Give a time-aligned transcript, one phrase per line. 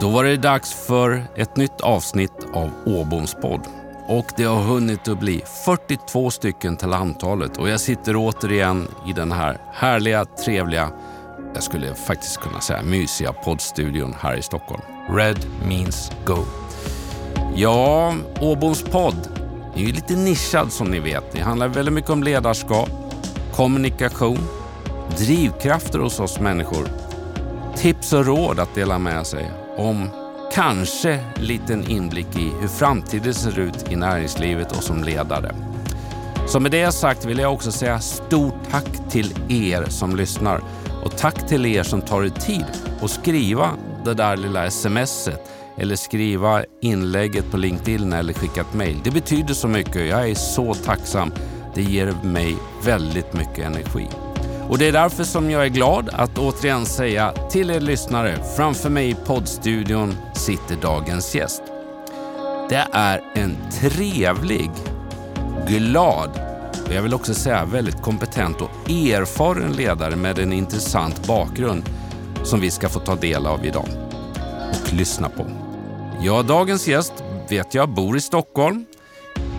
[0.00, 3.60] Då var det dags för ett nytt avsnitt av Åboms podd.
[4.06, 9.12] Och det har hunnit att bli 42 stycken till antalet och jag sitter återigen i
[9.12, 10.90] den här härliga, trevliga,
[11.54, 14.82] jag skulle faktiskt kunna säga mysiga poddstudion här i Stockholm.
[15.10, 16.44] Red means go.
[17.54, 19.28] Ja, Åboms podd
[19.74, 21.32] är ju lite nischad som ni vet.
[21.32, 22.90] Det handlar väldigt mycket om ledarskap,
[23.54, 24.48] kommunikation,
[25.18, 26.88] drivkrafter hos oss människor,
[27.76, 30.10] tips och råd att dela med sig om
[30.52, 35.54] kanske liten inblick i hur framtiden ser ut i näringslivet och som ledare.
[36.46, 40.62] Så med det sagt vill jag också säga stort tack till er som lyssnar
[41.04, 42.64] och tack till er som tar er tid
[43.02, 43.70] att skriva
[44.04, 45.40] det där lilla smset
[45.76, 48.96] eller skriva inlägget på LinkedIn eller skicka ett mejl.
[49.04, 50.08] Det betyder så mycket.
[50.08, 51.32] Jag är så tacksam.
[51.74, 54.08] Det ger mig väldigt mycket energi.
[54.68, 58.90] Och det är därför som jag är glad att återigen säga till er lyssnare, framför
[58.90, 61.62] mig i poddstudion sitter dagens gäst.
[62.68, 64.70] Det är en trevlig,
[65.68, 66.30] glad
[66.86, 71.82] och jag vill också säga väldigt kompetent och erfaren ledare med en intressant bakgrund
[72.44, 73.88] som vi ska få ta del av idag
[74.70, 75.46] och lyssna på.
[76.20, 77.12] Ja, dagens gäst
[77.48, 78.84] vet jag bor i Stockholm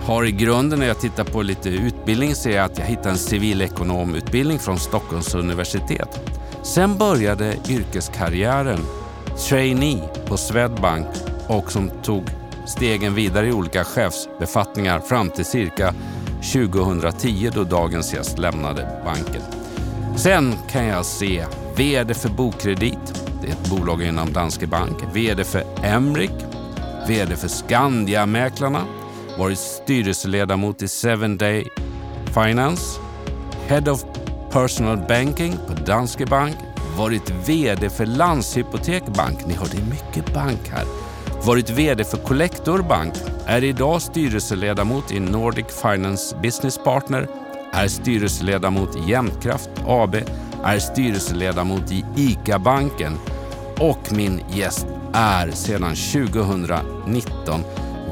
[0.10, 3.18] har i grunden när jag tittar på lite utbildning ser jag att jag hittade en
[3.18, 6.20] civilekonomutbildning från Stockholms universitet.
[6.64, 8.80] Sen började yrkeskarriären
[9.50, 11.08] trainee på Swedbank
[11.48, 12.24] och som tog
[12.66, 15.94] stegen vidare i olika chefsbefattningar fram till cirka
[16.54, 19.42] 2010 då dagens gäst lämnade banken.
[20.16, 25.44] Sen kan jag se VD för Bokredit, det är ett bolag inom Danske Bank, VD
[25.44, 26.34] för Emrik,
[27.08, 28.86] VD för Skandiamäklarna,
[29.40, 31.68] varit styrelseledamot i Seven Day
[32.34, 33.00] Finance,
[33.68, 34.04] Head of
[34.52, 36.56] Personal Banking på Danske Bank,
[36.98, 39.46] varit VD för Landshypotek Bank.
[39.46, 40.86] Ni har det är mycket bank här.
[41.46, 43.14] Varit VD för Collector Bank,
[43.46, 47.28] är idag styrelseledamot i Nordic Finance Business Partner,
[47.74, 50.16] är styrelseledamot i Jämtkraft AB,
[50.64, 53.18] är styrelseledamot i ICA-banken
[53.78, 57.64] och min gäst är sedan 2019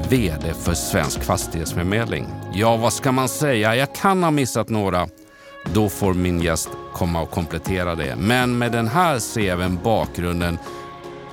[0.06, 2.26] VD för Svensk Fastighetsförmedling.
[2.52, 3.76] Ja, vad ska man säga?
[3.76, 5.08] Jag kan ha missat några.
[5.74, 8.16] Då får min gäst komma och komplettera det.
[8.16, 10.58] Men med den här CVn, bakgrunden,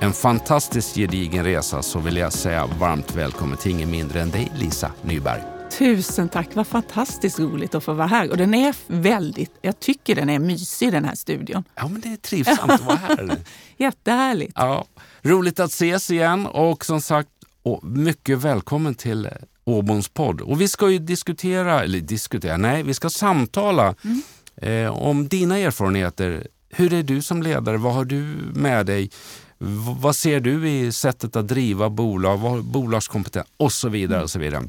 [0.00, 4.52] en fantastiskt gedigen resa så vill jag säga varmt välkommen till ingen mindre än dig,
[4.54, 5.42] Lisa Nyberg.
[5.78, 8.30] Tusen tack, vad fantastiskt roligt att få vara här.
[8.30, 11.64] Och den är väldigt, jag tycker den är mysig den här studion.
[11.74, 13.36] Ja, men det är trivsamt att vara här.
[13.76, 14.52] Jättehärligt.
[14.54, 14.84] Ja,
[15.22, 17.28] roligt att ses igen och som sagt,
[17.66, 19.28] och mycket välkommen till
[19.64, 20.40] Åboms podd.
[20.40, 24.22] Och vi ska ju diskutera, eller diskutera, nej, vi ska samtala mm.
[24.56, 26.46] eh, om dina erfarenheter.
[26.70, 27.76] Hur är du som ledare?
[27.76, 28.22] Vad har du
[28.54, 29.10] med dig?
[29.58, 34.22] V vad ser du i sättet att driva bolag, vad, bolagskompetens och så vidare.
[34.22, 34.68] och så vidare.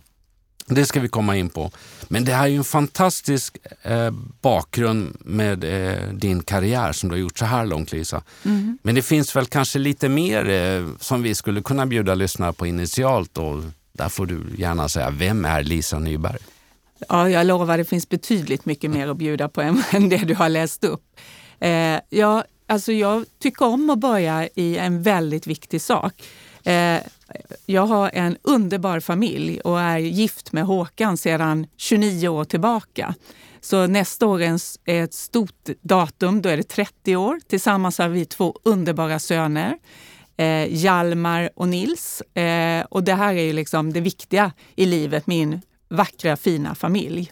[0.70, 1.72] Det ska vi komma in på.
[2.08, 4.12] Men det här är ju en fantastisk eh,
[4.42, 8.24] bakgrund med eh, din karriär som du har gjort så här långt Lisa.
[8.46, 8.78] Mm.
[8.82, 12.68] Men det finns väl kanske lite mer eh, som vi skulle kunna bjuda lyssnare på
[12.68, 13.64] initialt och
[13.94, 16.38] där får du gärna säga, vem är Lisa Nyberg?
[17.10, 20.36] Ja, jag lovar, det finns betydligt mycket mer att bjuda på än, än det du
[20.36, 21.04] har läst upp.
[21.60, 26.14] Eh, ja, alltså jag tycker om att börja i en väldigt viktig sak.
[27.66, 33.16] Jag har en underbar familj och är gift med Håkan sedan 29 år tillbaka.
[33.62, 37.40] Så nästa år är ett stort datum, då är det 30 år.
[37.48, 39.78] Tillsammans har vi två underbara söner.
[40.38, 42.22] Eh, Jalmar och Nils.
[42.22, 47.32] Eh, och det här är ju liksom det viktiga i livet, min vackra fina familj.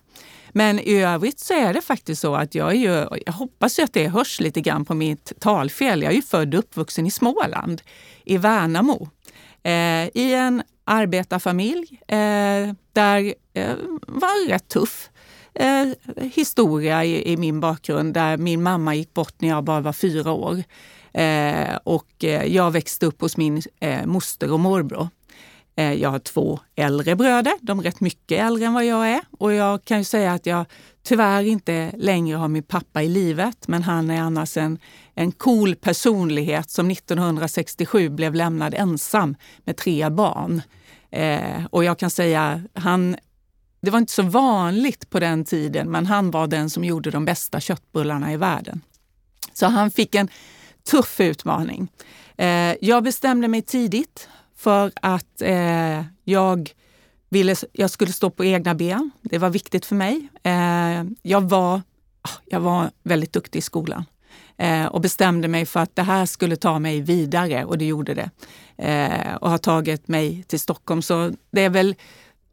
[0.49, 3.83] Men i övrigt så är det faktiskt så att jag är ju, jag hoppas ju
[3.83, 6.01] att det hörs lite grann på mitt talfel.
[6.01, 7.81] Jag är ju född och uppvuxen i Småland,
[8.23, 9.09] i Värnamo
[9.65, 13.75] eh, i en arbetarfamilj eh, där eh,
[14.07, 15.09] var rätt tuff
[15.53, 15.87] eh,
[16.17, 20.31] historia i, i, min bakgrund där min mamma gick bort när jag bara var fyra
[20.31, 20.63] år.
[21.13, 25.09] Eh, och eh, jag växte upp hos min eh, moster och morbror.
[25.75, 29.21] Eh, jag har två äldre bröder, de är rätt mycket äldre än vad jag är.
[29.31, 30.65] Och jag kan ju säga att jag
[31.03, 34.79] tyvärr inte längre har min pappa i livet, men han är annars en,
[35.13, 40.61] en cool personlighet som 1967 blev lämnad ensam med tre barn.
[41.11, 43.15] Eh, och jag kan säga, han,
[43.81, 47.25] det var inte så vanligt på den tiden, men han var den som gjorde de
[47.25, 48.81] bästa köttbullarna i världen.
[49.53, 50.29] Så han fick en
[50.91, 51.87] tuff utmaning.
[52.37, 56.69] Eh, jag bestämde mig tidigt för att eh, jag
[57.29, 59.11] ville, jag skulle stå på egna ben.
[59.21, 60.27] Det var viktigt för mig.
[60.43, 61.81] Eh, jag, var,
[62.21, 64.05] ah, jag var väldigt duktig i skolan.
[64.57, 68.13] eh, och bestämde mig för att det här skulle ta mig vidare och det gjorde
[68.13, 68.29] det.
[68.77, 71.01] Eh, och har tagit mig till Stockholm.
[71.01, 71.95] Så det är väl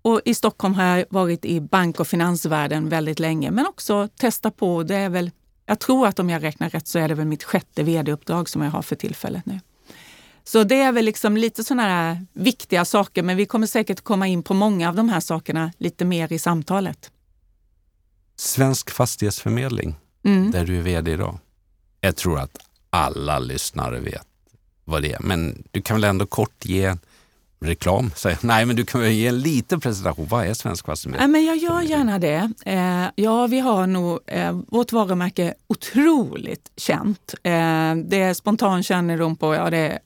[0.03, 4.51] och I Stockholm har jag varit i bank och finansvärlden väldigt länge, men också testa
[4.51, 4.83] på.
[4.83, 5.31] Det är väl,
[5.67, 8.63] jag tror att om jag räknar rätt så är det väl mitt sjätte vd-uppdrag som
[8.63, 9.61] jag har för tillfället nu.
[10.45, 14.27] Så det är väl liksom lite sådana här viktiga saker, men vi kommer säkert komma
[14.27, 17.11] in på många av de här sakerna lite mer i samtalet.
[18.37, 19.95] Svensk fastighetsförmedling,
[20.25, 20.51] mm.
[20.51, 21.39] där du är vd idag.
[22.01, 22.59] Jag tror att
[22.91, 24.27] alla lyssnare vet
[24.85, 26.97] vad det är, men du kan väl ändå kort ge
[27.61, 28.11] reklam.
[28.17, 30.27] Så, nej, men du kan väl ge en liten presentation.
[30.29, 31.33] Vad är Svensk fastighetsförmedling?
[31.33, 32.53] men jag gör gärna det.
[32.67, 37.35] Eh, ja, vi har nog, eh, vårt varumärke otroligt känt.
[37.43, 39.99] Eh, det är spontan kännedom på, ja, det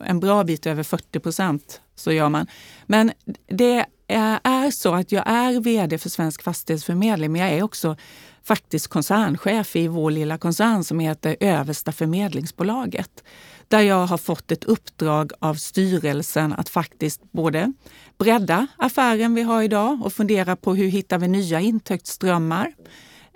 [0.00, 1.80] en bra bit över 40 procent.
[1.94, 2.46] Så gör man.
[2.86, 3.12] Men
[3.46, 7.96] det är så att jag är vd för Svensk fastighetsförmedling, men jag är också
[8.44, 13.24] faktiskt koncernchef i vår lilla koncern som heter Översta förmedlingsbolaget.
[13.68, 17.72] Där jag har fått ett uppdrag av styrelsen att faktiskt både
[18.18, 22.72] bredda affären vi har idag och fundera på hur hittar vi nya intäktsströmmar?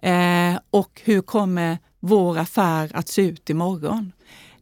[0.02, 4.12] Eh, och hur kommer vår affär att se ut imorgon?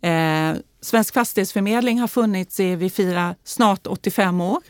[0.00, 4.62] Eh, Svensk fastighetsförmedling har funnits i, vi firar snart 85 år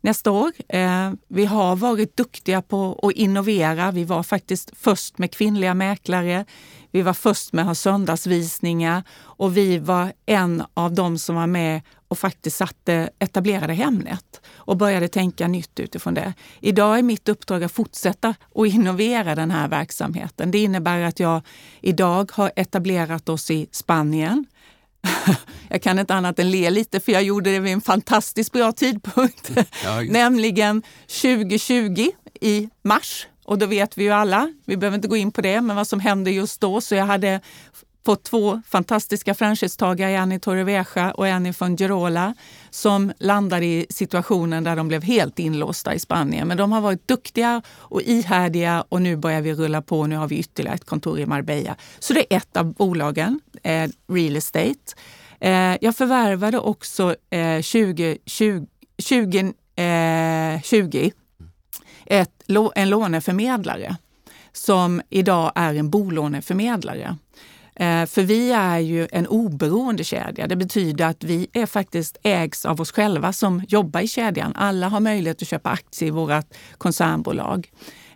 [0.00, 0.52] nästa år.
[0.68, 3.90] Eh, vi har varit duktiga på att innovera.
[3.90, 6.44] Vi var faktiskt först med kvinnliga mäklare.
[6.90, 11.46] Vi var först med att ha söndagsvisningar och vi var en av de som var
[11.46, 16.34] med och faktiskt satte, etablerade Hemnet och började tänka nytt utifrån det.
[16.60, 20.50] Idag är mitt uppdrag att fortsätta att innovera den här verksamheten.
[20.50, 21.42] Det innebär att jag
[21.80, 24.46] idag har etablerat oss i Spanien,
[25.68, 28.72] jag kan inte annat än le lite för jag gjorde det vid en fantastiskt bra
[28.72, 29.50] tidpunkt.
[29.84, 30.82] Ja, Nämligen
[31.22, 32.08] 2020
[32.40, 33.26] i mars.
[33.44, 35.86] Och då vet vi ju alla, vi behöver inte gå in på det, men vad
[35.86, 36.80] som hände just då.
[36.80, 37.40] Så jag hade
[38.08, 42.34] fått två fantastiska franchisetagare, en i Torrevieja och en i Gerola,
[42.70, 46.48] som landade i situationen där de blev helt inlåsta i Spanien.
[46.48, 50.06] Men de har varit duktiga och ihärdiga och nu börjar vi rulla på.
[50.06, 51.76] Nu har vi ytterligare ett kontor i Marbella.
[51.98, 54.94] Så det är ett av bolagen, eh, Real Estate.
[55.40, 58.66] Eh, jag förvärvade också eh, 2020,
[58.98, 61.12] 20, eh, 20
[62.06, 62.42] ett,
[62.74, 63.96] en låneförmedlare
[64.52, 67.16] som idag är en bolåneförmedlare.
[67.78, 70.46] Eh, för vi är ju en oberoende kedja.
[70.46, 74.52] Det betyder att vi är faktiskt ägs av oss själva som jobbar i kedjan.
[74.56, 77.70] Alla har möjlighet att köpa aktier i vårt koncernbolag.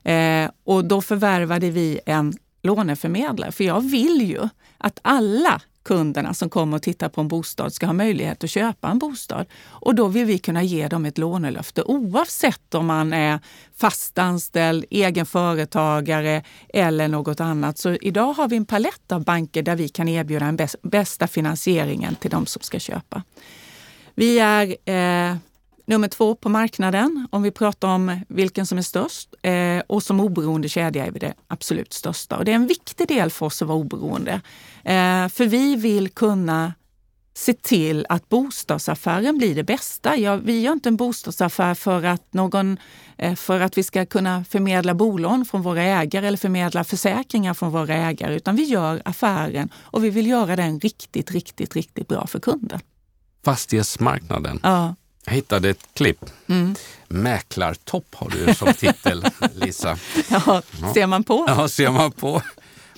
[0.04, 2.32] Eh, och då förvärvade vi en
[2.62, 3.52] låneförmedlare.
[3.52, 4.48] För jag vill ju
[4.78, 8.88] att alla kunderna som kommer och tittar på en bostad ska ha möjlighet att köpa
[8.88, 9.46] en bostad.
[9.68, 13.40] Och då vill vi kunna ge dem ett lånelöfte oavsett om man är
[13.76, 17.78] fastanställd, egen företagare eller något annat.
[17.78, 22.14] Så idag har vi en palett av banker där vi kan erbjuda den bästa finansieringen
[22.14, 23.22] till de som ska köpa.
[24.14, 25.36] Vi är eh,
[25.86, 29.34] nummer två på marknaden om vi pratar om vilken som är störst.
[29.42, 32.36] Eh, och som oberoende kedja är vi det absolut största.
[32.36, 34.40] Och det är en viktig del för oss att vara oberoende.
[34.84, 36.72] Eh, för vi vill kunna
[37.34, 40.16] se till att bostadsaffären blir det bästa.
[40.16, 42.78] Ja, vi gör inte en bostadsaffär för att, någon,
[43.18, 47.70] eh, för att vi ska kunna förmedla bolån från våra ägare eller förmedla försäkringar från
[47.70, 52.26] våra ägare, utan vi gör affären och vi vill göra den riktigt, riktigt, riktigt bra
[52.26, 52.80] för kunden.
[53.44, 54.60] Fastighetsmarknaden.
[54.62, 54.94] Ja.
[55.24, 56.24] Jag hittade ett klipp.
[56.46, 56.74] Mm.
[57.08, 59.24] Mäklartopp har du som titel,
[59.54, 59.98] Lisa.
[60.28, 60.62] Ja,
[60.94, 61.44] ser man på.
[61.48, 62.42] Ja, ser man på.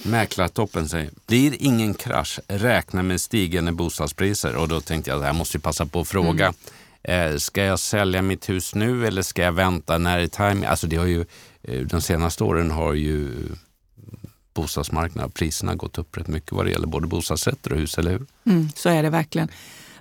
[0.04, 4.56] Mäklartoppen säger, blir ingen krasch, räkna med stigande bostadspriser.
[4.56, 6.54] Och då tänkte jag, jag måste passa på att fråga.
[7.02, 7.32] Mm.
[7.32, 9.98] Eh, ska jag sälja mitt hus nu eller ska jag vänta?
[9.98, 10.64] När är timing?
[10.64, 11.24] Alltså det har ju,
[11.62, 13.32] eh, de senaste åren har ju
[14.54, 18.26] bostadsmarknaden, priserna gått upp rätt mycket vad det gäller både bostadsrätter och hus, eller hur?
[18.46, 19.48] Mm, så är det verkligen.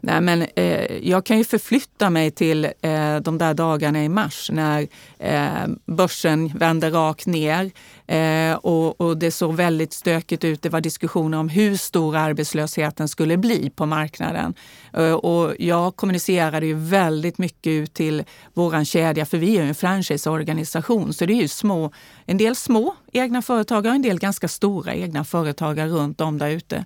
[0.06, 4.50] Nej, men, eh, jag kan ju förflytta mig till eh, de där dagarna i mars
[4.54, 4.88] när
[5.20, 7.72] eh, börsen vände rakt ner
[8.08, 10.62] eh, och, och, det såg väldigt stökigt ut.
[10.62, 14.54] Det var diskussioner om hur stor arbetslösheten skulle bli på marknaden.
[14.94, 19.68] Eh, och jag kommunicerade ju väldigt mycket ut till våran kedja, för vi är ju
[19.68, 21.92] en franchiseorganisation, så det är ju små,
[22.26, 26.50] en del små egna företagare och en del ganska stora egna företagare runt om där
[26.50, 26.86] ute.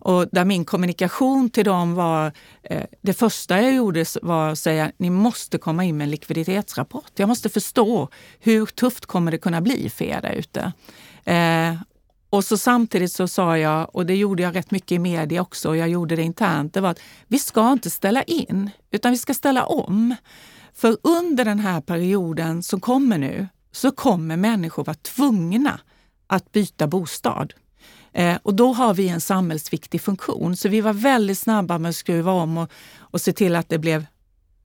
[0.00, 4.92] Och där min kommunikation till dem var, eh, det första jag gjorde var att säga,
[4.96, 7.12] ni måste komma in med en likviditetsrapport.
[7.14, 8.08] Jag måste förstå
[8.40, 10.72] hur tufft kommer det kunna bli för er där ute.
[11.24, 11.74] Eh,
[12.30, 15.68] och så samtidigt så sa jag, och det gjorde jag rätt mycket i media också,
[15.68, 19.18] och jag gjorde det internt, det var att vi ska inte ställa in, utan vi
[19.18, 20.14] ska ställa om.
[20.74, 25.80] För under den här perioden som kommer nu, så kommer människor vara tvungna
[26.26, 27.54] att byta bostad.
[28.18, 30.56] Eh, och då har vi en samhällsviktig funktion.
[30.56, 33.78] Så vi var väldigt snabba med att skruva om och, och se till att det
[33.78, 34.06] blev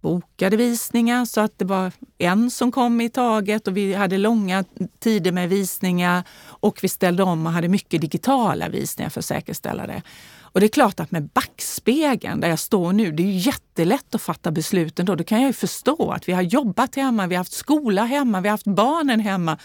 [0.01, 4.63] bokade visningar så att det var en som kom i taget och vi hade långa
[4.99, 9.87] tider med visningar och vi ställde om och hade mycket digitala visningar för att säkerställa
[9.87, 10.01] det.
[10.39, 14.15] Och det är klart att med backspegeln där jag står nu, det är ju jättelätt
[14.15, 15.15] att fatta besluten då.
[15.15, 18.41] Då kan jag ju förstå att vi har jobbat hemma, vi har haft skola hemma,
[18.41, 19.57] vi har haft barnen hemma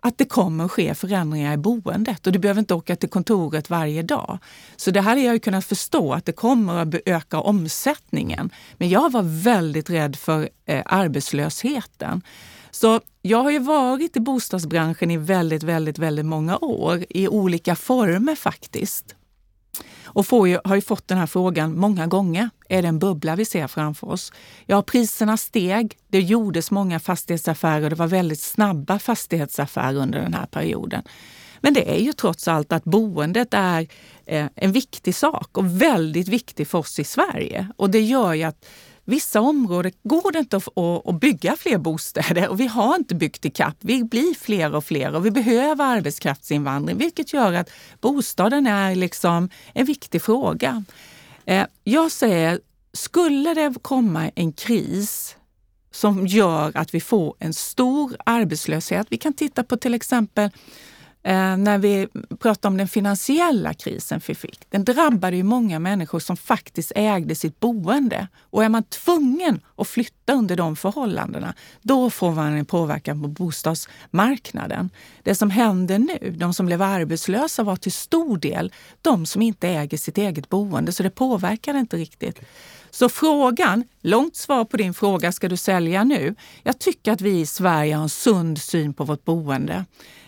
[0.00, 3.70] att det kommer att ske förändringar i boendet och du behöver inte åka till kontoret
[3.70, 4.38] varje dag.
[4.76, 8.50] Så det hade jag ju kunnat förstå att det kommer att öka omsättningen.
[8.76, 12.22] Men jag var väldigt rädd för eh, arbetslösheten.
[12.70, 17.76] Så jag har ju varit i bostadsbranschen i väldigt, väldigt, väldigt många år i olika
[17.76, 19.14] former faktiskt
[20.04, 22.50] och får ju, har ju fått den här frågan många gånger.
[22.68, 24.32] Är det en bubbla vi ser framför oss?
[24.66, 25.98] Ja, priserna steg.
[26.08, 27.90] Det gjordes många fastighetsaffärer.
[27.90, 31.02] Det var väldigt snabba fastighetsaffärer under den här perioden.
[31.60, 33.86] Men det är ju trots allt att boendet är
[34.26, 37.68] eh, en viktig sak och väldigt viktig för oss i Sverige.
[37.76, 38.66] Och det gör ju att
[39.08, 43.50] vissa områden går det inte att, bygga fler bostäder och vi har inte byggt i
[43.50, 43.76] kapp.
[43.80, 47.70] Vi blir fler och fler och vi behöver arbetskraftsinvandring, vilket gör att
[48.00, 50.84] bostaden är liksom en viktig fråga.
[51.46, 52.60] Eh, jag säger,
[52.92, 55.36] skulle det komma en kris
[55.90, 59.06] som gör att vi får en stor arbetslöshet.
[59.10, 60.50] Vi kan titta på till exempel
[61.26, 64.60] eh, när vi pratar om den finansiella krisen vi fick.
[64.70, 68.28] Den drabbade ju många människor som faktiskt ägde sitt boende.
[68.50, 73.28] Och är man tvungen att flytta under de förhållandena, då får man en påverkan på
[73.28, 74.90] bostadsmarknaden.
[75.22, 79.68] Det som händer nu, de som blev arbetslösa var till stor del de som inte
[79.68, 82.40] äger sitt eget boende, så det påverkar inte riktigt.
[82.90, 86.34] Så frågan, långt svar på din fråga, ska du sälja nu?
[86.62, 89.84] Jag tycker att vi i Sverige har en sund syn på vårt boende.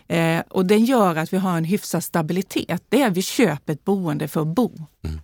[0.09, 2.83] Eh, och den gör att vi har en hyfsad stabilitet.
[2.89, 4.73] Det är att vi köper ett boende för att bo.
[5.05, 5.21] Mm.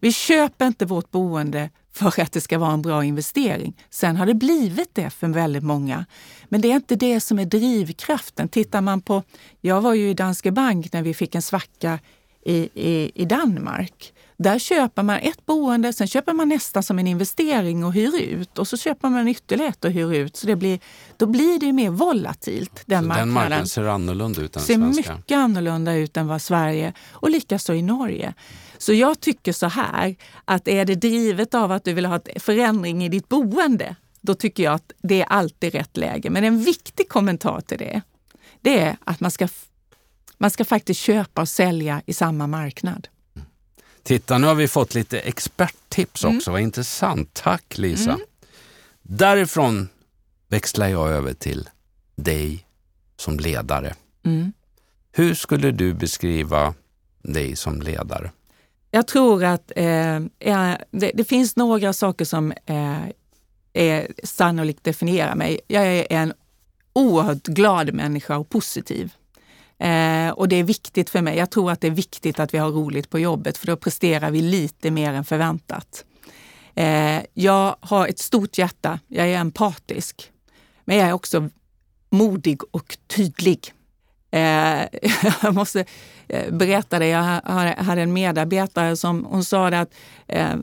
[0.00, 3.76] Vi köper inte vårt boende för att det ska vara en bra investering.
[3.90, 6.06] Sen har det blivit det för väldigt många.
[6.48, 8.48] Men det är inte det som är drivkraften.
[8.48, 9.22] Tittar man på,
[9.60, 11.98] jag var ju i Danske Bank när vi fick en svacka
[12.44, 14.12] i, i, i Danmark.
[14.38, 18.58] Där köper man ett boende, sen köper man nästa som en investering och hyr ut
[18.58, 20.36] och så köper man ytterligare ett och hyr ut.
[20.36, 20.80] Så det blir,
[21.16, 22.82] då blir det mer volatilt.
[22.86, 23.28] Den, så marknaden.
[23.28, 25.16] den marknaden ser annorlunda ut än ser svenska?
[25.16, 28.34] mycket annorlunda ut än vad Sverige och likaså i Norge.
[28.78, 33.04] Så jag tycker så här, att är det drivet av att du vill ha förändring
[33.04, 36.30] i ditt boende, då tycker jag att det är alltid rätt läge.
[36.30, 38.00] Men en viktig kommentar till det,
[38.60, 39.48] det är att man ska,
[40.38, 43.08] man ska faktiskt köpa och sälja i samma marknad.
[44.02, 46.36] Titta, nu har vi fått lite experttips mm.
[46.36, 46.50] också.
[46.50, 47.34] Vad intressant.
[47.34, 48.10] Tack Lisa.
[48.10, 48.26] Mm.
[49.02, 49.88] Därifrån
[50.48, 51.68] växlar jag över till
[52.16, 52.66] dig
[53.16, 53.94] som ledare.
[54.24, 54.52] Mm.
[55.12, 56.74] Hur skulle du beskriva
[57.22, 58.30] dig som ledare?
[58.90, 60.20] Jag tror att eh,
[60.90, 62.98] det, det, finns några saker som eh,
[63.72, 65.60] är, sannolikt definierar mig.
[65.66, 66.32] Jag är en
[66.92, 69.12] oerhört glad människa och positiv.
[69.78, 71.36] Eh, och det är viktigt för mig.
[71.36, 74.30] Jag tror att det är viktigt att vi har roligt på jobbet för då presterar
[74.30, 76.04] vi lite mer än förväntat.
[76.74, 79.00] Eh, jag har ett stort hjärta.
[79.08, 80.30] Jag är empatisk.
[80.84, 81.48] Men jag är också
[82.10, 83.72] modig och tydlig.
[84.30, 84.82] Eh,
[85.42, 85.84] jag måste
[86.28, 87.06] eh, berätta det.
[87.06, 87.22] Jag
[87.82, 89.94] hade en medarbetare som hon sa att
[90.26, 90.56] eh,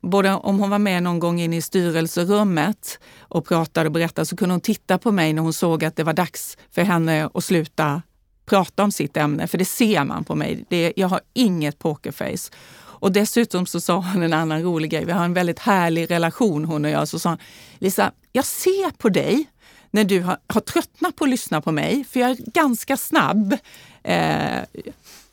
[0.00, 4.36] både om hon var med någon gång in i styrelserummet och pratade och berättade så
[4.36, 7.44] kunde hon titta på mig när hon såg att det var dags för henne att
[7.44, 8.02] sluta
[8.44, 10.64] prata om sitt ämne, för det ser man på mig.
[10.68, 12.50] Det, jag har inget pokerface.
[13.02, 15.04] Och dessutom så sa hon en annan rolig grej.
[15.04, 17.08] Vi har en väldigt härlig relation hon och jag.
[17.08, 17.38] Så sa hon,
[17.78, 19.46] Lisa, jag ser på dig
[19.90, 23.56] när du har, har tröttnat på att lyssna på mig, för jag är ganska snabb
[24.02, 24.58] eh,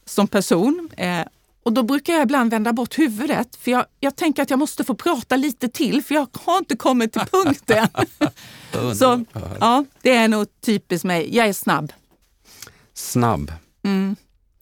[0.05, 0.89] som person.
[0.97, 1.21] Eh,
[1.63, 4.83] och då brukar jag ibland vända bort huvudet, för jag, jag tänker att jag måste
[4.83, 7.87] få prata lite till, för jag har inte kommit till punkten.
[8.95, 9.25] så
[9.59, 11.35] ja, det är nog typiskt mig.
[11.35, 11.93] Jag är snabb
[12.99, 13.53] snabb.
[13.83, 14.15] Mm.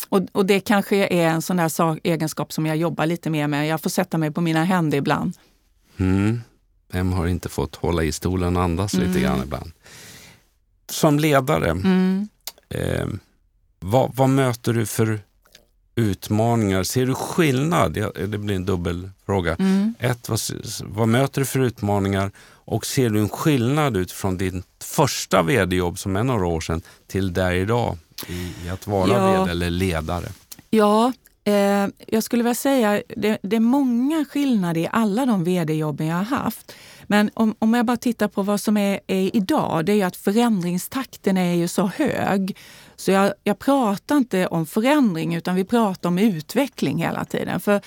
[0.10, 3.48] Och, och, det kanske är en sån där sak, egenskap som jag jobbar lite mer
[3.48, 3.67] med.
[3.67, 5.34] Jag får sätta mig på mina händer ibland.
[5.98, 6.41] Mm.
[6.91, 9.08] Vem har inte fått hålla i stolen och andas mm.
[9.08, 9.72] lite grann ibland?
[10.89, 12.27] Som ledare, mm.
[12.70, 13.08] eh,
[13.79, 15.20] vad, vad, möter du för
[15.96, 16.84] utmaningar?
[16.84, 17.94] Ser du skillnad?
[18.27, 19.56] Det blir en dubbel fråga.
[19.56, 19.94] Mm.
[20.00, 20.39] Ett, vad,
[20.82, 22.32] vad möter du för utmaningar?
[22.50, 27.34] Och ser du en skillnad utifrån din första vd-jobb som är några år sedan till
[27.34, 27.98] där idag?
[28.28, 29.32] I att vara ja.
[29.32, 30.26] vd eller ledare?
[30.70, 36.08] Ja, eh, jag skulle vilja säga det, det är många skillnader i alla de vd-jobben
[36.08, 36.74] jag har haft.
[37.08, 40.02] Men om, om jag bara tittar på vad som är, är idag, det är ju
[40.02, 42.58] att förändringstakten är ju så hög.
[42.96, 47.60] Så jag, jag pratar inte om förändring utan vi pratar om utveckling hela tiden.
[47.60, 47.82] För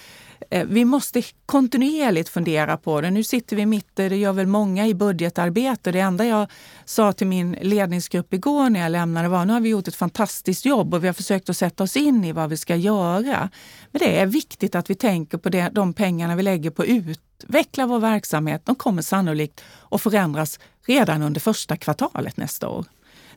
[0.51, 3.11] Eh, vi måste kontinuerligt fundera på det.
[3.11, 5.93] Nu sitter vi mitt det gör väl många i budgetarbete.
[5.93, 6.47] Det enda jag
[6.85, 10.65] sa till min ledningsgrupp igår när jag lämnade var nu har vi gjort ett fantastiskt
[10.65, 13.51] jobb och vi har försökt att sätta oss in i vad vi ska göra.
[13.91, 16.89] Men det är viktigt att vi tänker på det, de pengarna vi lägger på att
[16.89, 18.63] utveckla vår verksamhet.
[18.65, 22.85] De kommer sannolikt att förändras redan under första kvartalet nästa år.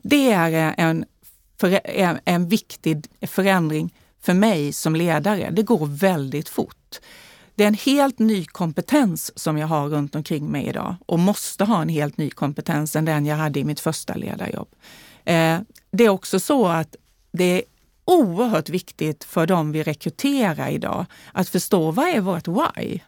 [0.02, 1.04] Det är en,
[2.24, 3.90] en viktig förändring
[4.24, 5.50] för mig som ledare.
[5.50, 7.00] Det går väldigt fort.
[7.54, 11.64] Det är en helt ny kompetens som jag har runt omkring mig idag och måste
[11.64, 14.68] ha en helt ny kompetens än den jag hade i mitt första ledarjobb.
[15.24, 16.96] Eh, det är också så att
[17.32, 17.62] det är
[18.04, 23.00] oerhört viktigt för dem vi rekryterar idag att förstå vad är vårt why?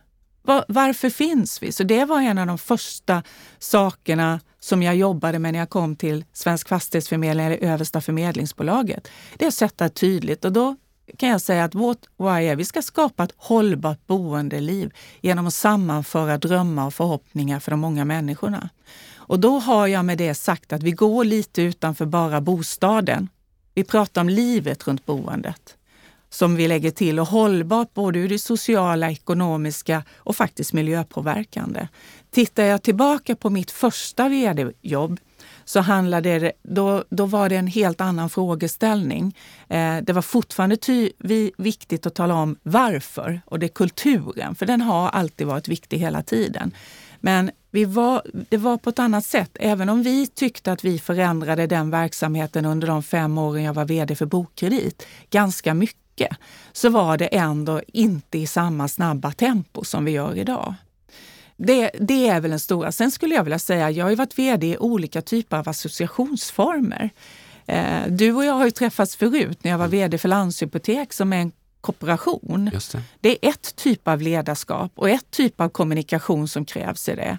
[0.68, 1.73] varför finns vi?
[1.73, 3.23] Så det var en av de första
[3.58, 9.08] sakerna som jag jobbade med när jag kom till Svensk Fastighetsförmedling eller Översta förmedlingsbolaget.
[9.37, 10.76] Det är att sätta tydligt och då
[11.16, 15.54] kan jag säga att vårt why är vi ska skapa ett hållbart boendeliv genom att
[15.54, 18.68] sammanföra drömmar och förhoppningar för de många människorna.
[19.16, 23.28] Och då har jag med det sagt att vi går lite utanför bara bostaden.
[23.75, 25.76] Vi pratar om livet runt boendet
[26.30, 31.88] som vi lägger till och hållbart både ur det sociala, ekonomiska och faktiskt miljöpåverkande.
[32.30, 35.20] Tittar jag tillbaka på mitt första vd-jobb
[35.68, 39.37] så handlade det, då, då var det en helt annan frågeställning.
[39.68, 44.54] Eh, det var fortfarande ty, vi, viktigt att tala om varför och det är kulturen,
[44.54, 46.73] för den har alltid varit viktig hela tiden.
[47.20, 49.50] Men vi var, det var på ett annat sätt.
[49.54, 53.85] Även om vi tyckte att vi förändrade den verksamheten under de fem åren jag var
[53.85, 56.37] vd för Bokkredit ganska mycket,
[56.73, 60.75] så var det ändå inte i samma snabba tempo som vi gör idag.
[61.56, 62.92] Det, det är väl den stora.
[62.92, 67.10] Sen skulle jag vilja säga, jag har ju varit vd i olika typer av associationsformer.
[67.66, 71.32] Eh, du och jag har ju träffats förut när jag var vd för Landshypotek som
[71.32, 72.70] är en kooperation.
[72.72, 72.98] Det.
[73.20, 73.46] det.
[73.46, 77.38] är ett typ av ledarskap och ett typ av kommunikation som krävs i det.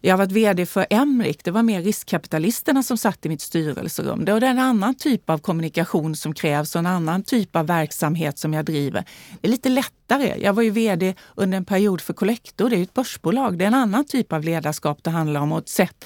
[0.00, 1.44] Jag har varit vd för Emrik.
[1.44, 4.24] Det var mer riskkapitalisterna som satt i mitt styrelserum.
[4.24, 8.38] Det är en annan typ av kommunikation som krävs och en annan typ av verksamhet
[8.38, 9.04] som jag driver.
[9.40, 10.34] Det är lite lättare.
[10.42, 12.70] Jag var ju vd under en period för Collector.
[12.70, 13.58] Det är ett börsbolag.
[13.58, 16.04] Det är en annan typ av ledarskap det handlar om och ett sätt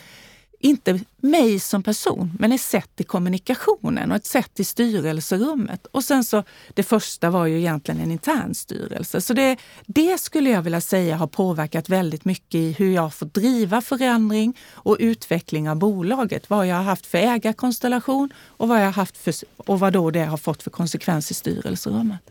[0.62, 5.87] inte mig som person, men ett sätt i kommunikationen och ett sätt i styrelserummet.
[5.87, 6.42] Och sen så,
[6.75, 9.20] det första var ju egentligen en intern styrelse.
[9.20, 13.27] Så det, det skulle jag vilja säga har påverkat väldigt mycket i hur jag får
[13.27, 16.51] driva förändring och utveckling av bolaget.
[16.51, 20.11] Vad jag har haft för ägarkonstellation och vad jag har haft för, och vad då
[20.11, 22.31] det har fått för konsekvens i styrelserummet.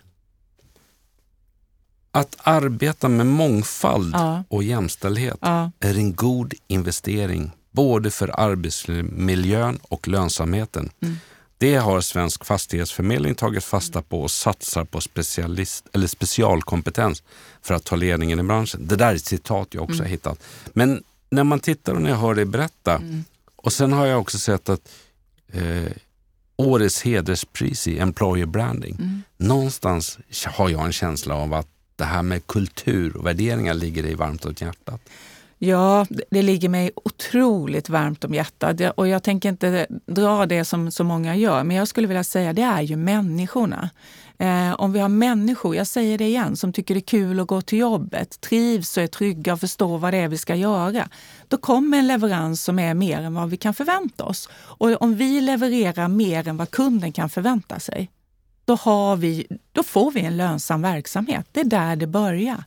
[2.11, 4.43] Att arbeta med mångfald ja.
[4.49, 5.71] och jämställdhet ja.
[5.79, 10.89] är en god investering både för arbetsmiljön och lönsamheten.
[11.01, 11.15] Mm.
[11.57, 17.23] Det har Svensk Fastighetsförmedling tagit fasta på och satsar på specialist, eller specialkompetens
[17.61, 18.87] för att ta ledningen i branschen.
[18.87, 20.05] Det där är ett citat jag också mm.
[20.05, 20.39] har hittat.
[20.73, 23.23] Men när man tittar och när jag hör dig berätta mm.
[23.55, 24.91] och sen har jag också sett att
[25.53, 25.91] eh,
[26.55, 28.95] årets hederspris i Employer Branding.
[28.99, 29.23] Mm.
[29.37, 34.15] Någonstans har jag en känsla av att det här med kultur och värderingar ligger dig
[34.15, 35.01] varmt åt hjärtat.
[35.61, 40.91] Ja, det ligger mig otroligt varmt om hjärtat och jag tänker inte dra det som
[40.91, 43.89] så många gör, men jag skulle vilja säga det är ju människorna.
[44.37, 47.47] Eh, om vi har människor, jag säger det igen, som tycker det är kul att
[47.47, 51.09] gå till jobbet, trivs och är trygga och förstår vad det är vi ska göra,
[51.47, 54.49] då kommer en leverans som är mer än vad vi kan förvänta oss.
[54.53, 58.09] Och om vi levererar mer än vad kunden kan förvänta sig,
[58.65, 61.47] då, har vi, då får vi en lönsam verksamhet.
[61.51, 62.63] Det är där det börjar.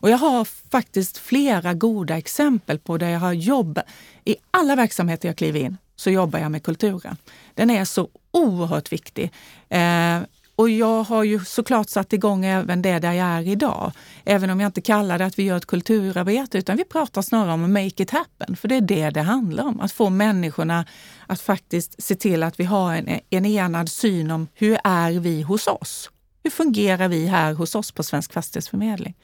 [0.00, 3.84] Och jag har faktiskt flera goda exempel på där jag har jobbat.
[4.24, 7.16] I alla verksamheter jag kliver in så jobbar jag med kulturen.
[7.54, 9.32] Den är så oerhört viktig.
[9.68, 10.20] Eh,
[10.60, 13.92] och jag har ju såklart satt igång även det där jag är idag.
[14.24, 17.52] Även om jag inte kallar det att vi gör ett kulturarbete, utan vi pratar snarare
[17.52, 18.56] om att make it happen.
[18.56, 19.80] För det är det det handlar om.
[19.80, 20.86] Att få människorna
[21.26, 25.42] att faktiskt se till att vi har en, en enad syn om hur är vi
[25.42, 26.10] hos oss?
[26.42, 29.14] Hur fungerar vi här hos oss på Svensk Fastighetsförmedling?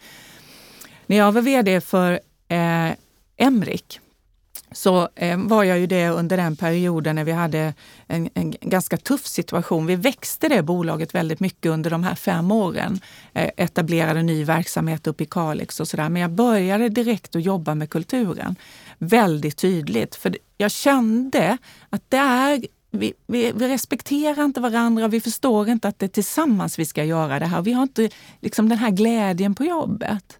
[1.06, 2.12] När jag var vd för
[2.48, 2.90] eh,
[3.36, 4.00] Emrik
[4.72, 7.74] så eh, var jag ju det under den perioden när vi hade
[8.06, 9.86] en, en, ganska tuff situation.
[9.86, 13.00] Vi växte det bolaget väldigt mycket under de här fem åren.
[13.32, 16.08] Eh, etablerade ny verksamhet uppe i Kalix och sådär.
[16.08, 18.56] Men jag började direkt att jobba med kulturen.
[18.98, 20.14] Väldigt tydligt.
[20.14, 21.58] För jag kände
[21.90, 26.08] att det är vi, vi, vi, respekterar inte varandra, vi förstår inte att det är
[26.08, 27.62] tillsammans vi ska göra det här.
[27.62, 30.38] Vi har inte liksom den här glädjen på jobbet.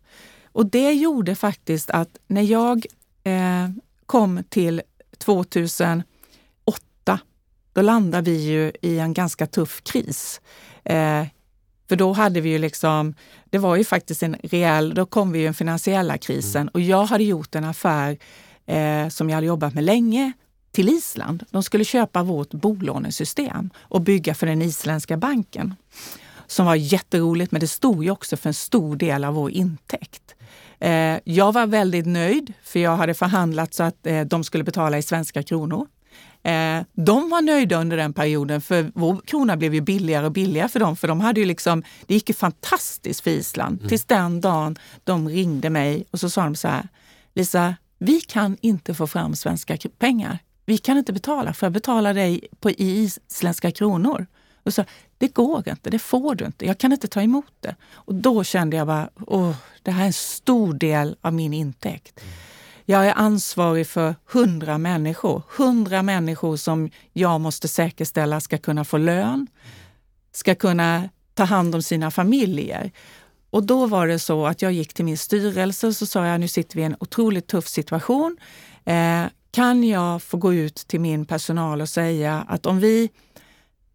[0.57, 2.87] Och det gjorde faktiskt att när jag
[3.25, 3.69] eh,
[4.07, 4.83] kom till
[5.19, 6.05] 2008,
[7.73, 10.41] då landade vi ju i en ganska tuff kris.
[10.85, 11.27] Eh,
[11.89, 13.15] för då hade vi ju liksom,
[13.51, 16.71] det var ju faktiskt en rejäl, då kom vi ju den finansiella krisen mm.
[16.75, 18.19] och jag hade gjort en affär
[18.67, 20.33] eh, som jag hade jobbat med länge
[20.73, 21.45] till Island.
[21.51, 25.75] De skulle köpa vårt bolånesystem och bygga för den isländska banken.
[26.47, 30.36] Som var jätteroligt, men det stod ju också för en stor del av vår intäkt.
[30.81, 34.99] Eh, jag var väldigt nöjd, för jag hade förhandlat så att eh, de skulle betala
[34.99, 35.87] i svenska kronor.
[36.43, 40.69] Eh, de var nöjda under den perioden, för vår krona blev ju billigare och billigare
[40.69, 40.97] för dem.
[40.97, 43.79] För de hade ju liksom, det gick ju fantastiskt för Island.
[43.79, 43.89] Mm.
[43.89, 46.89] Tills den dagen de ringde mig och så sa de så här,
[47.35, 50.39] Lisa, vi kan inte få fram svenska pengar.
[50.67, 54.27] Vi kan inte betala, för jag betalar dig på isländska kronor.
[54.65, 54.85] Och så,
[55.19, 57.77] det går inte, det får du inte, jag kan inte ta emot det.
[57.93, 62.21] Och då kände jag bara, åh, det här är en stor del av min intäkt.
[62.85, 65.43] Jag är ansvarig för hundra människor.
[65.49, 69.47] Hundra människor som jag måste säkerställa ska kunna få lön,
[70.33, 72.91] ska kunna ta hand om sina familjer.
[73.51, 76.41] Och då var det så att jag gick till min styrelse och så sa jag,
[76.41, 78.37] nu sitter vi i en otroligt tuff situation.
[78.85, 83.11] Eh, kan jag få gå ut till min personal och säga att om vi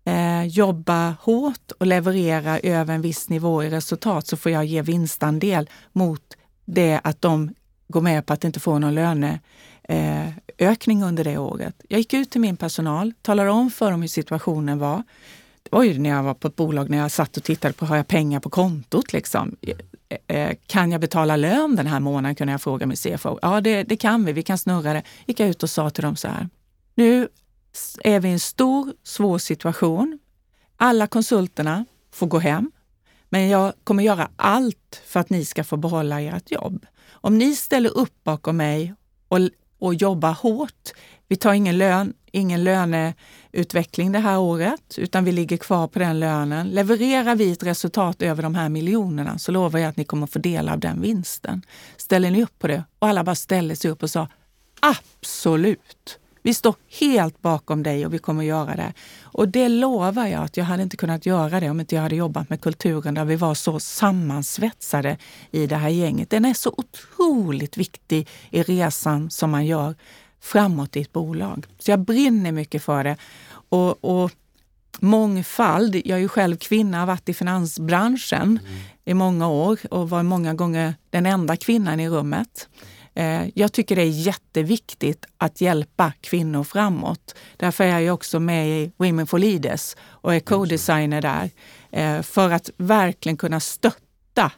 [0.06, 4.82] eh, jobba hårt och leverera över en viss nivå i resultat så får jag ge
[4.82, 7.54] vinstandel mot det att de
[7.88, 11.76] går med på att inte få någon löneökning eh, under det året.
[11.88, 15.04] Jag gick ut till min personal, talade om för dem hur situationen var.
[15.64, 17.86] Det var ju när jag var på ett bolag, när jag satt och tittade på,
[17.86, 19.14] har jag pengar på kontot?
[19.14, 19.56] Liksom?
[19.62, 19.76] Eh,
[20.38, 22.36] eh kan jag betala lön den här månaden?
[22.36, 23.40] kunde jag fråga min CFO.
[23.42, 25.04] Ja, det, det kan vi, vi kan snurra det.
[25.26, 26.50] gick jag ut och sa till dem så här.
[26.96, 27.28] Nu
[28.03, 30.19] är vi i en stor, svår situation.
[30.77, 32.71] Alla konsulterna får gå hem,
[33.29, 36.86] men jag kommer göra allt för att ni ska få behålla ert jobb.
[37.12, 38.93] Om ni ställer upp bakom mig
[39.27, 39.39] och,
[39.79, 40.91] och jobbar hårt,
[41.27, 46.19] vi tar ingen, lön, ingen löneutveckling det här året, utan vi ligger kvar på den
[46.19, 46.67] lönen.
[46.67, 50.39] Levererar vi ett resultat över de här miljonerna så lovar jag att ni kommer få
[50.39, 51.62] del av den vinsten.
[51.97, 52.84] Ställer ni upp på det?
[52.99, 54.27] Och alla bara ställde sig upp och sa
[54.79, 56.19] absolut.
[56.43, 58.93] Vi står helt bakom dig och vi kommer göra det.
[59.21, 62.15] Och det lovar jag att jag hade inte kunnat göra det om inte jag hade
[62.15, 65.17] jobbat med kulturen där vi var så sammansvetsade
[65.51, 66.30] i det här gänget.
[66.30, 69.95] Den är så otroligt viktig i resan som man gör
[70.41, 71.65] framåt i ett bolag.
[71.80, 73.17] Så jag brinner mycket för det.
[73.69, 74.32] Och, och
[74.99, 75.95] mångfald.
[75.95, 78.82] Jag är ju själv kvinna, har varit i finansbranschen mm.
[79.06, 82.69] i många år och var många gånger den enda kvinnan i rummet.
[83.15, 87.36] Eh, jag tycker det är jätteviktigt att hjälpa kvinnor framåt.
[87.58, 91.50] Därför är jag också med i Women for Leaders och är co-designer där.
[91.91, 94.52] Eh, för att verkligen kunna stötta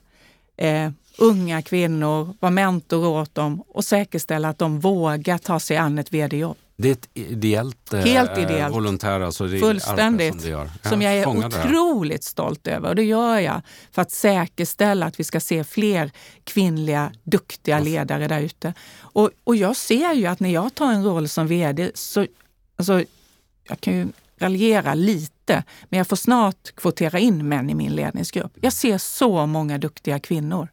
[0.58, 6.00] eh, unga kvinnor, vara mentor åt dem och säkerställa att de vågar ta sig an
[6.00, 6.58] ett vd-jobb.
[6.76, 8.76] Det är ett ideellt, eh, Helt ideellt.
[8.76, 10.42] volontär, alltså det Fullständigt.
[10.42, 12.90] Som, ja, som jag är otroligt stolt över.
[12.90, 16.12] Och det gör jag för att säkerställa att vi ska se fler
[16.44, 18.74] kvinnliga, duktiga ledare där ute.
[19.00, 22.28] Och, och jag ser ju att när jag tar en roll som vd så,
[22.76, 23.04] alltså,
[23.64, 24.08] jag kan ju
[24.40, 28.52] raljera lite, men jag får snart kvotera in män i min ledningsgrupp.
[28.62, 30.68] Jag ser så många duktiga kvinnor.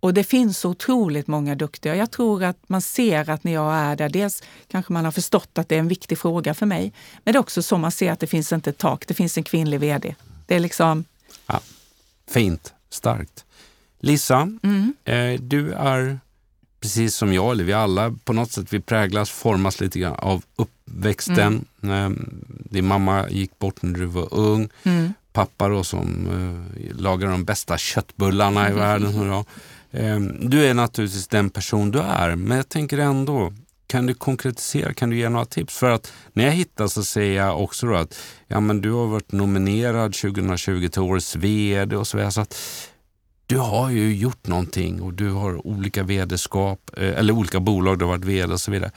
[0.00, 1.96] Och det finns så otroligt många duktiga.
[1.96, 5.58] Jag tror att man ser att när jag är där, dels kanske man har förstått
[5.58, 6.92] att det är en viktig fråga för mig,
[7.24, 9.36] men det är också så man ser att det finns inte ett tak, det finns
[9.36, 10.14] en kvinnlig vd.
[10.46, 11.04] Det är liksom...
[11.46, 11.60] Ja,
[12.30, 13.44] fint, starkt.
[14.00, 14.94] Lisa, mm.
[15.04, 16.20] eh, du är
[16.80, 20.42] precis som jag, eller vi alla på något sätt, vi präglas, formas lite grann av
[20.56, 21.64] uppväxten.
[21.82, 22.12] Mm.
[22.12, 22.18] Eh,
[22.70, 24.68] din mamma gick bort när du var ung.
[24.82, 25.14] Mm.
[25.32, 29.30] Pappa då som eh, lagar de bästa köttbullarna i världen.
[29.30, 29.46] Och Ehm,
[29.96, 33.52] Ehm, du är naturligtvis den person du är, men jag tänker ändå,
[33.86, 35.76] kan du konkretisera, kan du ge några tips?
[35.76, 39.32] För att när jag hittar så säger jag också att ja, men du har varit
[39.32, 42.32] nominerad 2020 till Årets VD och så vidare.
[42.32, 42.58] Så att
[43.46, 48.04] du har ju gjort någonting och du har olika vd-skap, eh, eller olika bolag du
[48.04, 48.90] har varit VD och så vidare.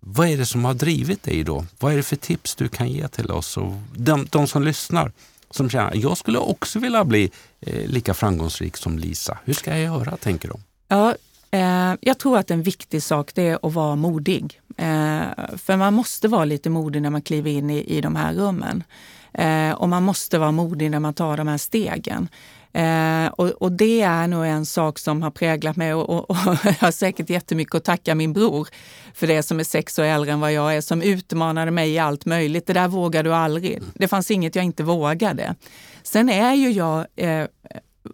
[0.00, 1.66] Vad är det som har drivit dig då?
[1.78, 5.12] Vad är det för tips du kan ge till oss och de, de som lyssnar?
[5.54, 7.30] som känner att jag skulle också vilja bli
[7.66, 9.38] eh, lika framgångsrik som Lisa.
[9.44, 10.60] Hur ska jag göra, tänker de?
[10.88, 11.14] Ja,
[11.50, 14.60] eh, jag tror att en viktig sak det är att vara modig.
[14.76, 15.22] Eh,
[15.56, 18.84] för man måste vara lite modig när man kliver in i, i de här rummen.
[19.32, 22.28] Eh, och man måste vara modig när man tar de här stegen.
[22.72, 26.36] Eh, och, och, det är nog en sak som har präglat mig och, och, och
[26.64, 28.68] jag har säkert jättemycket att tacka min bror
[29.14, 31.98] för det som är sex år äldre än vad jag är, som utmanade mig i
[31.98, 32.66] allt möjligt.
[32.66, 33.82] Det där vågar du aldrig.
[33.94, 35.54] Det fanns inget jag inte vågade.
[36.04, 37.46] Sen är ju jag eh,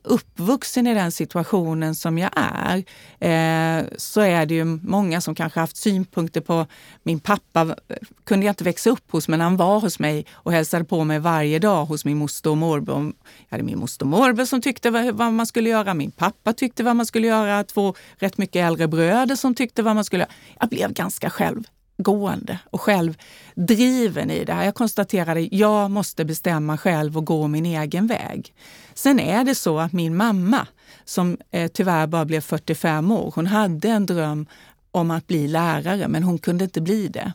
[0.02, 2.76] uppvuxen i den situationen som jag är
[3.20, 6.66] eh, så är det ju många som kanske haft synpunkter på
[7.02, 7.76] min pappa.
[8.24, 11.18] kunde jag inte växa upp hos, men han var hos mig och hälsade på mig
[11.18, 13.12] varje dag hos min moster och morbror.
[13.48, 15.94] Jag hade min moster och morbror som tyckte vad, vad, man skulle göra.
[15.94, 17.64] Min pappa tyckte vad man skulle göra.
[17.64, 20.32] Två rätt mycket äldre bröder som tyckte vad man skulle göra.
[20.60, 21.64] Jag blev ganska själv
[22.02, 23.16] gående och själv
[23.54, 24.64] driven i det här.
[24.64, 28.54] Jag konstaterade att jag måste bestämma själv och gå min egen väg.
[28.94, 30.66] Sen är det så att min mamma,
[31.04, 34.46] som eh, tyvärr bara blev 45 år, hon hade en dröm
[34.92, 37.32] om att bli lärare, men hon kunde inte bli det.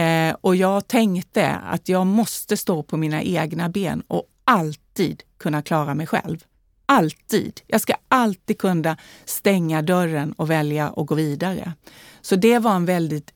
[0.00, 5.62] Eh, och jag tänkte att jag måste stå på mina egna ben och alltid kunna
[5.62, 6.44] klara mig själv.
[6.86, 7.60] Alltid.
[7.66, 11.72] Jag ska alltid kunna stänga dörren och välja att gå vidare.
[12.20, 13.32] Så det var en väldigt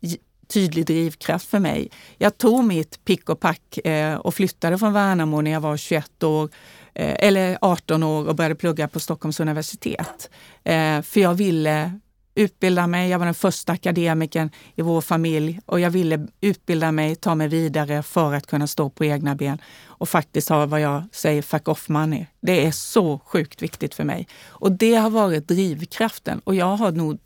[0.49, 1.91] tydlig drivkraft för mig.
[2.19, 6.23] Jag tog mitt pick och pack eh, och flyttade från Värnamo när jag var 21
[6.23, 6.51] år
[6.95, 10.31] eh, eller 18 år och började plugga på Stockholms universitet.
[10.65, 11.99] Eh, för jag ville
[12.37, 13.11] utbilda mig.
[13.11, 17.49] Jag var den första akademikern i vår familj och jag ville utbilda mig, ta mig
[17.49, 21.69] vidare för att kunna stå på egna ben och faktiskt ha vad jag säger fuck
[21.69, 22.27] off money.
[22.41, 24.29] Det är så sjukt viktigt för mig.
[24.47, 27.19] Och det har varit drivkraften och jag har nog,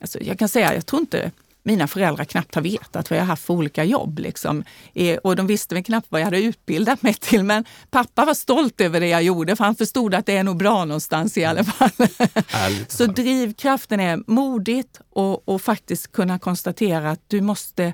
[0.00, 1.30] alltså jag kan säga, jag tror inte
[1.64, 4.18] mina föräldrar knappt har vetat vad jag haft för olika jobb.
[4.18, 4.64] Liksom.
[5.22, 7.44] Och de visste väl knappt vad jag hade utbildat mig till.
[7.44, 10.56] Men pappa var stolt över det jag gjorde för han förstod att det är nog
[10.56, 11.90] bra någonstans i alla fall.
[12.88, 17.92] Så drivkraften är modigt och, och faktiskt kunna konstatera att du måste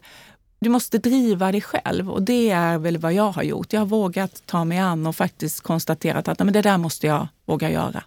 [0.60, 3.72] du måste driva dig själv och det är väl vad jag har gjort.
[3.72, 7.28] Jag har vågat ta mig an och faktiskt konstaterat att men det där måste jag
[7.46, 8.04] våga göra.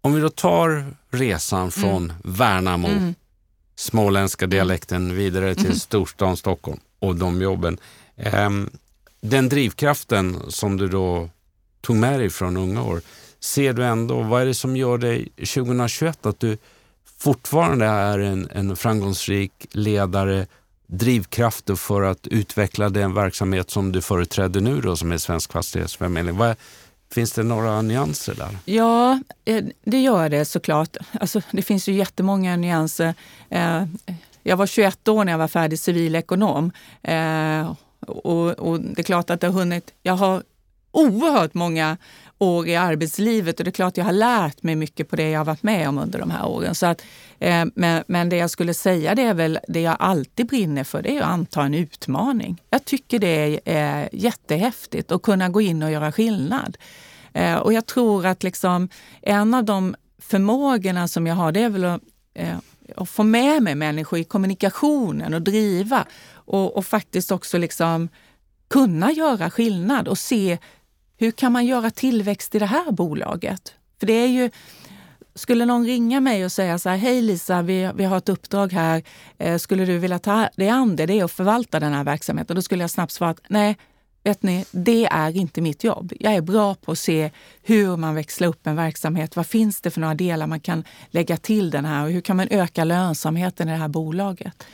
[0.00, 2.16] Om vi då tar resan från mm.
[2.24, 3.14] Värnamo mm
[3.76, 5.78] småländska dialekten vidare till mm.
[5.78, 7.78] storstan Stockholm och de jobben.
[8.34, 8.70] Um,
[9.20, 11.28] den drivkraften som du då
[11.80, 13.00] tog med dig från unga år,
[13.40, 16.58] ser du ändå, vad är det som gör dig 2021 att du
[17.18, 20.46] fortfarande är en, en framgångsrik ledare,
[20.86, 26.36] drivkrafter för att utveckla den verksamhet som du företräder nu då som är Svensk Fastighetsförmedling?
[26.36, 26.56] Vad,
[27.12, 28.58] Finns det några nyanser där?
[28.64, 30.96] Ja, eh, det gör det såklart.
[31.20, 33.14] Alltså, det finns ju jättemånga nyanser.
[33.50, 33.84] Eh,
[34.42, 36.72] jag var 21 år när jag var färdig civilekonom.
[37.02, 37.72] Eh,
[38.06, 39.94] och, och det är klart att det har hunnit...
[40.02, 40.42] Jag har
[40.92, 41.96] oerhört många
[42.38, 45.40] år i arbetslivet och det är klart jag har lärt mig mycket på det jag
[45.40, 46.74] har varit med om under de här åren.
[46.74, 47.02] Så att,
[47.38, 51.02] eh, men, men det jag skulle säga det är väl det jag alltid brinner för,
[51.02, 52.62] det är att anta en utmaning.
[52.70, 56.76] Jag tycker det är eh, jättehäftigt att kunna gå in och göra skillnad.
[57.32, 58.88] Eh, och jag tror att liksom,
[59.22, 62.00] en av de förmågorna som jag har, det är väl att,
[62.34, 62.56] eh,
[62.96, 68.08] att få med mig människor i kommunikationen och driva och, och faktiskt också liksom
[68.70, 70.58] kunna göra skillnad och se
[71.22, 73.74] hur kan man göra tillväxt i det här bolaget?
[74.00, 74.50] För det är ju,
[75.34, 78.72] skulle någon ringa mig och säga så här, hej Lisa, vi, vi har ett uppdrag
[78.72, 79.02] här,
[79.38, 81.06] eh, skulle du vilja ta dig an det?
[81.06, 82.56] Det är att förvalta den här verksamheten.
[82.56, 83.76] Då skulle jag snabbt svara att nej,
[84.24, 86.12] vet ni, det är inte mitt jobb.
[86.20, 87.30] Jag är bra på att se
[87.62, 89.36] hur man växlar upp en verksamhet.
[89.36, 92.36] Vad finns det för några delar man kan lägga till den här och hur kan
[92.36, 94.66] man öka lönsamheten i det här bolaget?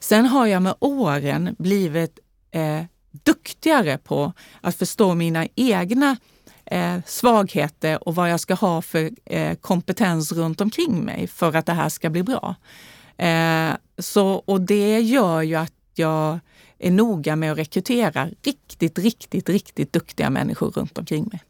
[0.00, 2.18] Sen har jag med åren blivit
[2.50, 6.16] eh, duktigare på att förstå mina egna
[6.64, 11.66] eh, svagheter och vad jag ska ha för eh, kompetens runt omkring mig för att
[11.66, 12.54] det här ska bli bra.
[13.16, 16.38] Eh, så, och det gör ju att jag
[16.78, 21.42] är noga med att rekrytera riktigt, riktigt, riktigt duktiga människor runt omkring mig.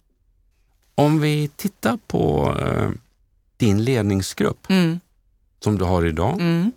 [0.95, 2.91] Om vi tittar på eh,
[3.57, 5.01] din ledningsgrupp mm.
[5.61, 6.41] som du har idag.
[6.41, 6.73] Mm.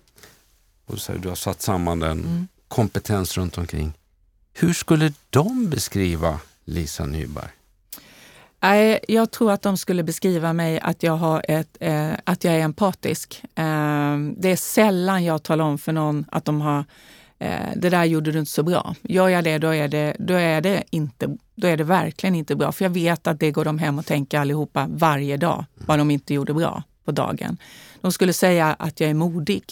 [0.85, 2.47] Och så, du har satt samman den, mm.
[2.67, 3.93] kompetens runt omkring.
[4.57, 7.49] Hur skulle de beskriva Lisa Nyberg?
[9.07, 12.59] Jag tror att de skulle beskriva mig att jag, har ett, eh, att jag är
[12.59, 13.43] empatisk.
[13.43, 16.85] Eh, det är sällan jag talar om för någon att de har
[17.39, 18.95] eh, det där gjorde du inte så bra.
[19.01, 22.55] Gör jag det, då är det, då är det, inte, då är det verkligen inte
[22.55, 22.71] bra.
[22.71, 26.11] För jag vet att det går de hem och tänker allihopa varje dag, vad de
[26.11, 27.57] inte gjorde bra på dagen.
[28.01, 29.63] De skulle säga att jag är modig.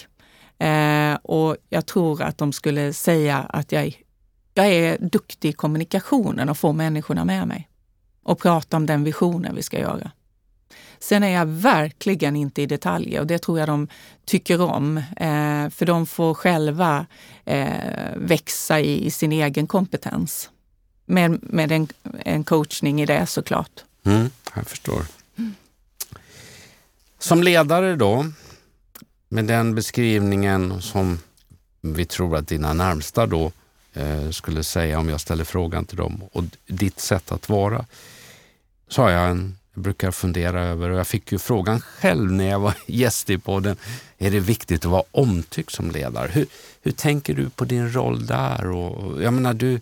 [0.58, 4.03] Eh, och jag tror att de skulle säga att jag är
[4.54, 7.68] jag är duktig i kommunikationen och får människorna med mig
[8.22, 10.10] och prata om den visionen vi ska göra.
[10.98, 13.88] Sen är jag verkligen inte i detaljer och det tror jag de
[14.24, 14.96] tycker om.
[14.96, 17.06] Eh, för de får själva
[17.44, 17.68] eh,
[18.16, 20.50] växa i, i, sin egen kompetens.
[21.06, 21.88] Med, med en,
[22.24, 23.84] en coachning i det såklart.
[24.04, 25.02] Mm, jag förstår.
[27.18, 28.26] Som ledare då,
[29.28, 31.18] med den beskrivningen som
[31.80, 33.52] vi tror att dina närmsta då eh,
[33.94, 37.86] Eh, skulle säga om jag ställer frågan till dem och ditt sätt att vara,
[38.88, 42.50] så har jag en, jag brukar fundera över och jag fick ju frågan själv när
[42.50, 43.76] jag var gäst i podden.
[44.18, 46.28] Är det viktigt att vara omtyckt som ledare?
[46.32, 46.46] Hur,
[46.82, 48.70] hur tänker du på din roll där?
[48.70, 49.74] Och, jag menar, du,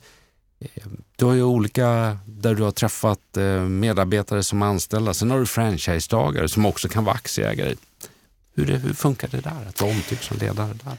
[0.60, 0.68] eh,
[1.16, 5.14] du har ju olika där du har träffat eh, medarbetare som anställda.
[5.14, 7.74] Sen har du franchisetagare som också kan vara aktieägare.
[8.54, 10.74] Hur, det, hur funkar det där, att vara omtyckt som ledare?
[10.84, 10.96] där?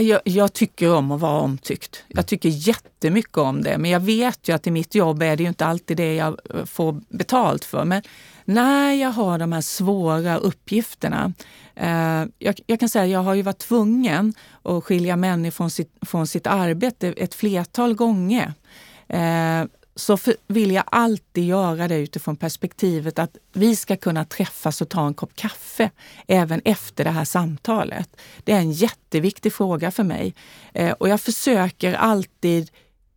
[0.00, 2.04] Jag, jag, tycker om att vara omtyckt.
[2.08, 3.78] Jag tycker jättemycket om det.
[3.78, 6.38] Men jag vet ju att i mitt jobb är det ju inte alltid det jag
[6.54, 7.84] eh, får betalt för.
[7.84, 8.02] Men
[8.44, 11.32] när jag har de här svåra uppgifterna.
[11.74, 15.70] Eh, jag, jag, kan säga att jag har ju varit tvungen att skilja människor från
[15.70, 18.52] sitt, från sitt arbete ett flertal gånger.
[19.08, 19.64] Eh,
[19.96, 24.88] så för, vill jag alltid göra det utifrån perspektivet att vi ska kunna träffas och
[24.88, 25.90] ta en kopp kaffe
[26.26, 28.16] även efter det här samtalet.
[28.44, 30.34] Det är en jätteviktig fråga för mig
[30.72, 32.70] eh, och jag försöker alltid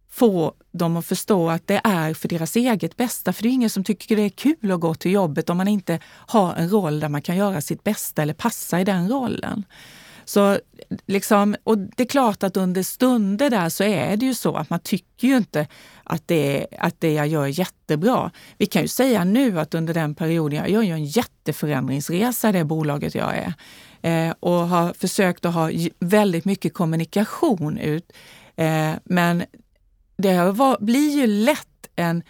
[0.10, 3.34] få dem att förstå att det är för deras eget bästa.
[3.34, 5.68] För det är ingen som tycker det är kul att gå till jobbet om man
[5.68, 9.64] inte har en roll där man kan göra sitt bästa eller passa i den rollen.
[10.30, 10.60] Så
[11.06, 14.70] liksom, och det är klart att under stunder där så är det ju så att
[14.70, 15.68] man tycker ju inte
[16.04, 18.32] att det, att det jag gör är jättebra.
[18.58, 22.52] Vi kan ju säga nu att under den perioden, jag gör ju en jätteförändringsresa i
[22.52, 23.54] det bolaget jag är
[24.02, 28.12] eh, och har försökt att ha väldigt mycket kommunikation ut.
[28.56, 29.44] Eh, men
[30.18, 32.24] det var, blir ju lätt en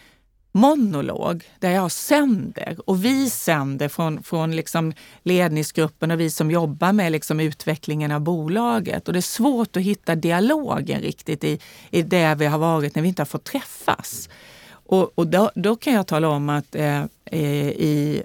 [0.51, 6.93] monolog där jag sänder och vi sänder från, från liksom ledningsgruppen och vi som jobbar
[6.93, 9.07] med liksom utvecklingen av bolaget.
[9.07, 11.59] Och det är svårt att hitta dialogen riktigt i,
[11.89, 14.29] i det vi har varit när vi inte har fått träffas.
[14.71, 18.23] Och, och då, då kan jag tala om att eh, i,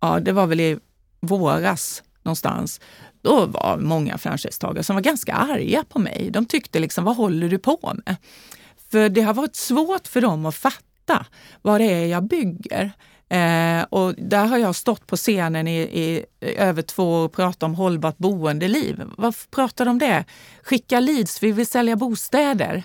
[0.00, 0.78] ja det var väl i
[1.20, 2.80] våras någonstans,
[3.22, 6.30] då var många franchisetagare som var ganska arga på mig.
[6.30, 8.16] De tyckte liksom, vad håller du på med?
[8.90, 10.93] För det har varit svårt för dem att fatta
[11.62, 12.92] vad det är jag bygger.
[13.28, 17.62] Eh, och där har jag stått på scenen i, i över två år och pratat
[17.62, 19.02] om hållbart boendeliv.
[19.16, 20.24] Varför pratar de om det?
[20.62, 22.84] Skicka leads, vi vill sälja bostäder.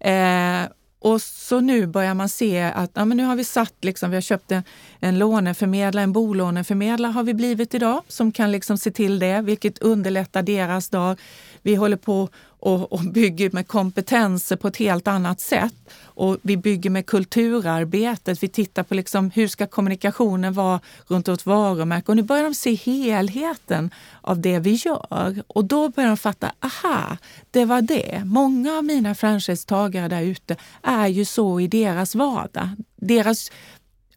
[0.00, 0.64] Mm.
[0.64, 4.10] Eh, och så nu börjar man se att ja, men nu har vi satt, liksom,
[4.10, 4.62] vi har köpt en,
[5.00, 9.78] en låneförmedlare, en bolåneförmedlare har vi blivit idag som kan liksom se till det, vilket
[9.78, 11.20] underlättar deras dag.
[11.62, 12.28] Vi håller på
[12.58, 15.74] och, och bygger med kompetenser på ett helt annat sätt.
[16.02, 18.42] Och vi bygger med kulturarbetet.
[18.42, 22.12] Vi tittar på liksom hur ska kommunikationen vara runt vårt varumärke.
[22.12, 23.90] Och nu börjar de se helheten
[24.20, 25.42] av det vi gör.
[25.46, 27.16] Och då börjar de fatta, aha,
[27.50, 28.22] det var det.
[28.24, 32.68] Många av mina franchisetagare där ute är ju så i deras vardag.
[32.96, 33.50] Deras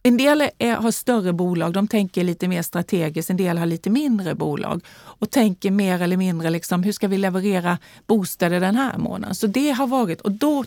[0.03, 3.29] en del är, har större bolag, de tänker lite mer strategiskt.
[3.29, 7.17] En del har lite mindre bolag och tänker mer eller mindre liksom, hur ska vi
[7.17, 9.35] leverera bostäder den här månaden?
[9.35, 10.65] Så det har varit, och då,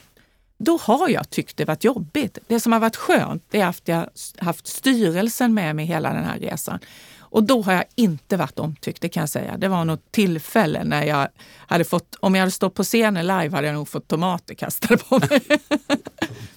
[0.58, 2.38] då har jag tyckt det varit jobbigt.
[2.46, 6.24] Det som har varit skönt det är att jag haft styrelsen med mig hela den
[6.24, 6.78] här resan.
[7.18, 9.56] Och då har jag inte varit omtyckt, det kan jag säga.
[9.56, 11.28] Det var något tillfälle när jag
[11.66, 14.96] hade fått, om jag hade stått på scenen live hade jag nog fått tomater kastade
[14.96, 15.42] på mig.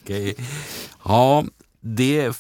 [0.04, 0.36] okay.
[1.06, 1.46] Ja,
[1.80, 2.34] det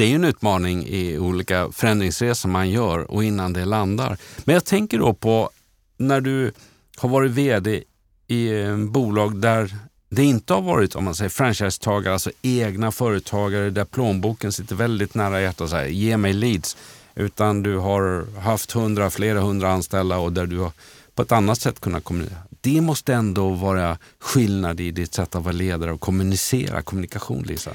[0.00, 4.16] det är ju en utmaning i olika förändringsresor man gör och innan det landar.
[4.44, 5.50] Men jag tänker då på
[5.96, 6.52] när du
[6.96, 7.84] har varit VD
[8.26, 9.76] i en bolag där
[10.08, 15.14] det inte har varit om man säger franchisetagare, alltså egna företagare där plånboken sitter väldigt
[15.14, 16.76] nära hjärtat och säger ge mig leads.
[17.14, 20.72] Utan du har haft hundra, flera hundra anställda och där du har
[21.14, 22.38] på ett annat sätt kunnat kommunicera.
[22.60, 27.70] Det måste ändå vara skillnad i ditt sätt att vara ledare och kommunicera, kommunikation Lisa.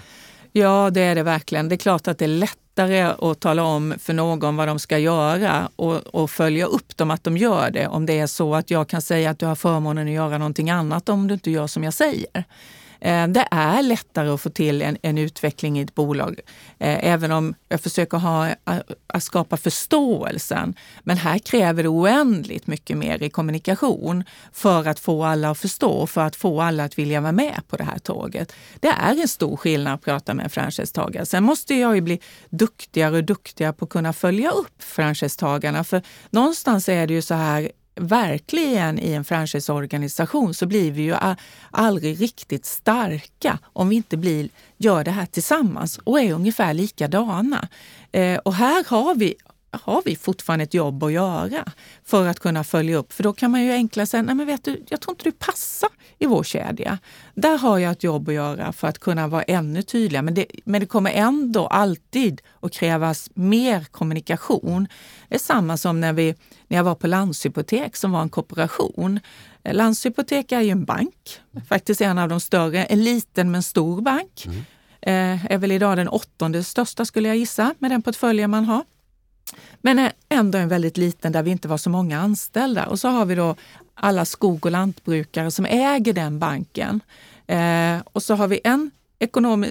[0.57, 1.69] Ja, det är det verkligen.
[1.69, 4.97] Det är klart att det är lättare att tala om för någon vad de ska
[4.97, 7.87] göra och, och, följa upp dem att de gör det.
[7.87, 10.69] Om det är så att jag kan säga att du har förmånen att göra någonting
[10.69, 12.43] annat om du inte gör som jag säger.
[13.05, 16.39] Eh, det är lättare att få till en, en utveckling i ett bolag,
[16.79, 18.49] eh, även om jag försöker ha,
[19.07, 20.75] att skapa förståelsen.
[21.03, 26.07] Men här kräver det oändligt mycket mer i kommunikation för att få alla att förstå,
[26.07, 28.53] för att få alla att vilja vara med på det här tåget.
[28.79, 31.25] Det är en stor skillnad att prata med en franchisetagare.
[31.25, 35.83] Sen måste jag ju bli duktigare och duktigare på att kunna följa upp franchisetagarna.
[35.83, 41.15] För någonstans är det ju så här verkligen i en franchiseorganisation så blir vi ju
[41.71, 47.67] aldrig riktigt starka om vi inte blir, gör det här tillsammans och är ungefär likadana.
[48.11, 49.35] Eh, och här har vi
[49.83, 51.71] har vi fortfarande ett jobb att göra
[52.03, 53.13] för att kunna följa upp.
[53.13, 55.31] För då kan man ju enklare säga, nej men vet du, jag tror inte du
[55.31, 56.97] passar i vår kedja.
[57.35, 60.23] Där har jag ett jobb att göra för att kunna vara ännu tydligare.
[60.23, 64.87] Men det, men det kommer ändå alltid att krävas mer kommunikation.
[65.29, 66.35] Det är samma som när, vi,
[66.67, 69.19] när jag var på Landshypotek som var en kooperation.
[69.71, 74.45] Landshypotek är ju en bank, faktiskt en av de större, en liten men stor bank.
[74.45, 74.63] Mm.
[75.01, 78.83] Eh, är väl idag den åttonde största skulle jag gissa med den portföljen man har.
[79.81, 82.85] Men ändå en väldigt liten där vi inte var så många anställda.
[82.85, 83.55] Och så har vi då
[83.93, 86.99] alla skog och lantbrukare som äger den banken.
[87.47, 88.91] Eh, och så har vi en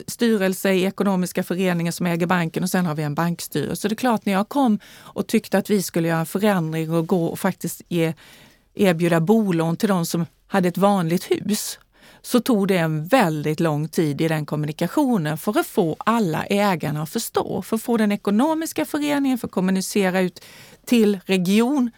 [0.06, 3.88] styrelse i ekonomiska föreningen som äger banken och sen har vi en bankstyrelse.
[3.88, 7.06] Det är klart, när jag kom och tyckte att vi skulle göra en förändring och
[7.06, 8.14] gå och faktiskt ge,
[8.74, 11.78] erbjuda bolån till de som hade ett vanligt hus
[12.26, 17.02] så tog det en väldigt lång tid i den kommunikationen för att få alla ägarna
[17.02, 17.62] att förstå.
[17.62, 20.44] För att få den ekonomiska föreningen för att kommunicera ut
[20.86, 21.90] till region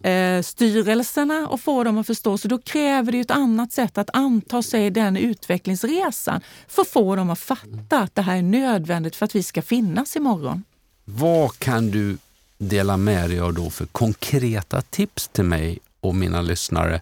[0.00, 2.38] eh, styrelserna och få dem att förstå.
[2.38, 7.16] Så då kräver det ett annat sätt att anta sig den utvecklingsresan för att få
[7.16, 10.64] dem att fatta att det här är nödvändigt för att vi ska finnas imorgon.
[11.04, 12.18] Vad kan du
[12.58, 17.00] dela med dig av då för konkreta tips till mig och mina lyssnare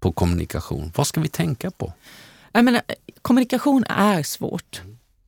[0.00, 0.92] på kommunikation?
[0.96, 1.92] Vad ska vi tänka på?
[2.52, 2.82] Jag menar,
[3.22, 4.82] kommunikation är svårt.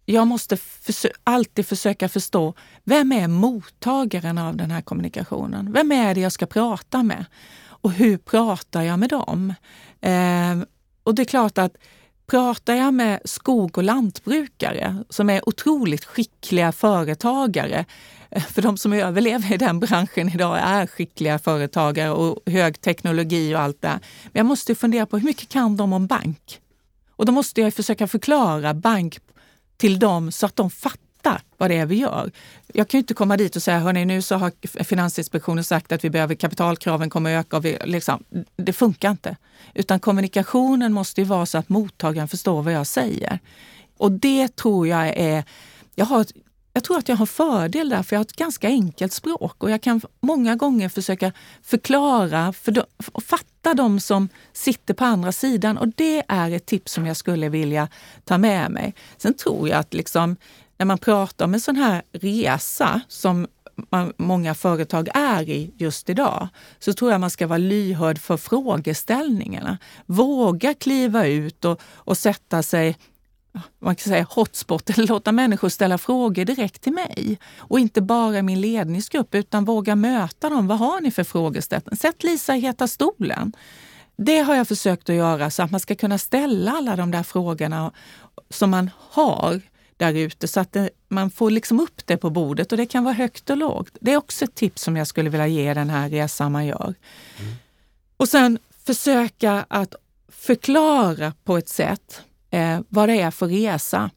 [0.05, 2.55] Jag måste försö alltid försöka förstå,
[2.85, 5.73] vem är mottagaren av den här kommunikationen?
[5.73, 7.25] Vem är det jag ska prata med?
[7.65, 9.55] Och hur pratar jag med dem?
[10.01, 10.59] Eh,
[11.03, 11.77] och det är klart att
[12.27, 17.85] pratar jag med skog och lantbrukare som är otroligt skickliga företagare,
[18.49, 23.61] för de som överlever i den branschen idag är skickliga företagare och hög teknologi och
[23.61, 24.01] allt det.
[24.25, 26.61] Men jag måste fundera på hur mycket kan de om bank?
[27.11, 29.19] Och då måste jag försöka förklara bank
[29.77, 32.31] till dem så att de fattar vad det är vi gör.
[32.67, 34.53] Jag kan ju inte komma dit och säga, hörni nu så har
[34.85, 37.57] Finansinspektionen sagt att vi behöver kapitalkraven kommer öka.
[37.57, 38.25] Och vi, liksom,
[38.57, 39.37] det funkar inte.
[39.75, 43.39] Utan kommunikationen måste ju vara så att mottagaren förstår vad jag säger.
[43.97, 45.45] Och det tror jag är...
[45.95, 46.27] Jag, har,
[46.73, 49.71] jag tror att jag har fördel där, för jag har ett ganska enkelt språk och
[49.71, 55.79] jag kan många gånger försöka förklara för och fatta de som sitter på andra sidan.
[55.79, 57.89] Och det är ett tips som jag skulle vilja
[58.25, 58.95] ta med mig.
[59.17, 60.37] Sen tror jag att liksom,
[60.79, 63.47] när man pratar om en sån här resa som
[63.91, 66.49] man, många företag är i just idag,
[66.79, 69.79] så tror jag man ska vara lyhörd för frågeställningarna.
[70.07, 72.97] Våga kliva ut och, och sätta sig
[73.79, 77.39] man kan säga hotspot, eller låta människor ställa frågor direkt till mig.
[77.57, 80.67] Och inte bara i min ledningsgrupp, utan våga möta dem.
[80.67, 81.97] Vad har ni för frågeställningar?
[81.97, 83.53] Sätt Lisa i heta stolen.
[84.17, 87.23] Det har jag försökt att göra så att man ska kunna ställa alla de där
[87.23, 87.93] frågorna
[88.51, 89.61] som man har
[89.97, 93.05] där ute så att det, man får liksom upp det på bordet och det kan
[93.05, 93.97] vara högt och lågt.
[94.01, 96.95] Det är också ett tips som jag skulle vilja ge den här resan man gör.
[97.39, 97.53] Mm.
[98.17, 99.95] Och sen försöka att
[100.29, 102.23] förklara på ett sätt
[102.53, 104.11] eh, vad det är för resa.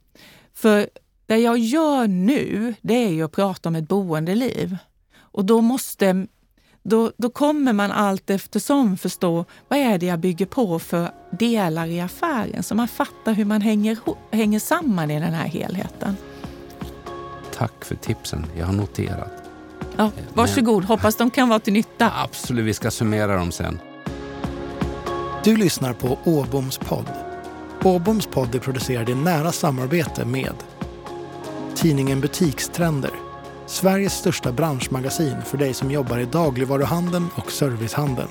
[0.53, 0.89] För
[1.25, 4.77] det jag gör nu, det är ju att prata om ett boendeliv.
[5.17, 6.27] Och då måste
[6.83, 11.87] då, då kommer man allt eftersom förstå vad är det jag bygger på för delar
[11.87, 13.97] i affären så man fattar hur man hänger,
[14.31, 16.17] hänger samman i den här helheten.
[17.53, 18.45] Tack för tipsen.
[18.57, 19.31] Jag har noterat.
[19.97, 20.83] Ja, varsågod.
[20.83, 20.87] Men...
[20.87, 22.11] Hoppas de kan vara till nytta.
[22.23, 23.79] Absolut, vi ska summera dem sen.
[25.43, 27.34] Du lyssnar på Åboms podd.
[27.85, 30.53] Åboms podd är producerad i nära samarbete med
[31.75, 33.11] tidningen Butikstrender
[33.67, 38.29] Sveriges största branschmagasin för dig som jobbar i dagligvaruhandeln och servicehandeln.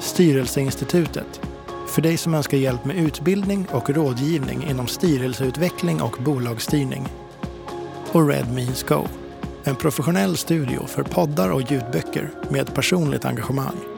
[0.00, 1.40] Styrelseinstitutet.
[1.88, 7.08] För dig som önskar hjälp med utbildning och rådgivning inom styrelseutveckling och bolagsstyrning.
[8.12, 9.08] Och Red Means Go.
[9.64, 13.95] En professionell studio för poddar och ljudböcker med personligt engagemang.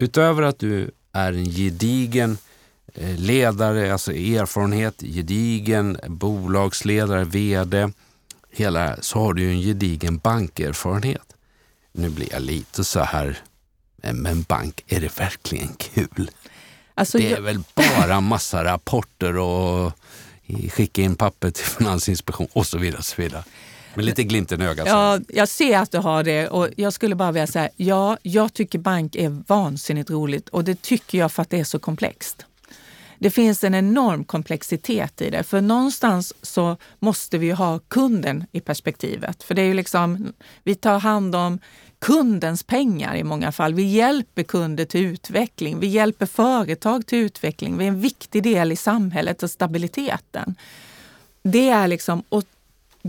[0.00, 2.38] Utöver att du är en gedigen
[2.96, 7.88] Eh, ledare, alltså erfarenhet, gedigen bolagsledare, VD,
[8.50, 11.36] hela, så har du ju en gedigen bankerfarenhet.
[11.92, 13.38] Nu blir jag lite så här,
[13.96, 16.30] men bank, är det verkligen kul?
[16.94, 17.42] Alltså, det är jag...
[17.42, 19.92] väl bara massa rapporter och
[20.70, 22.98] skicka in papper till Finansinspektionen och så vidare.
[22.98, 23.44] Och så vidare.
[23.94, 24.86] Med lite glimten i ögat.
[24.88, 28.54] Ja, jag ser att du har det och jag skulle bara vilja säga, ja, jag
[28.54, 32.46] tycker bank är vansinnigt roligt och det tycker jag för att det är så komplext
[33.24, 35.42] det finns en enorm komplexitet i det.
[35.42, 39.42] För någonstans så måste vi ha kunden i perspektivet.
[39.42, 40.32] För det är ju liksom,
[40.62, 41.58] vi tar hand om
[41.98, 43.74] kundens pengar i många fall.
[43.74, 45.80] Vi hjälper kunder till utveckling.
[45.80, 47.78] Vi hjälper företag till utveckling.
[47.78, 50.54] Vi är en viktig del i samhället och stabiliteten.
[51.42, 52.44] Det är liksom, och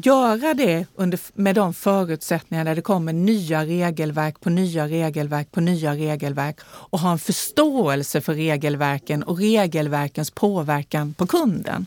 [0.04, 5.62] göra det under, med de förutsättningar där det kommer nya regelverk på nya regelverk på
[5.62, 11.86] nya regelverk och ha en förståelse för regelverken och regelverkens påverkan på kunden.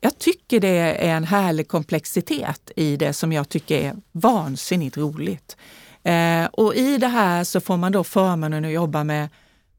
[0.00, 5.56] Jag tycker det är en härlig komplexitet i det som jag tycker är vansinnigt roligt.
[6.02, 9.28] Eh, och i det här så får man då förmånen att jobba med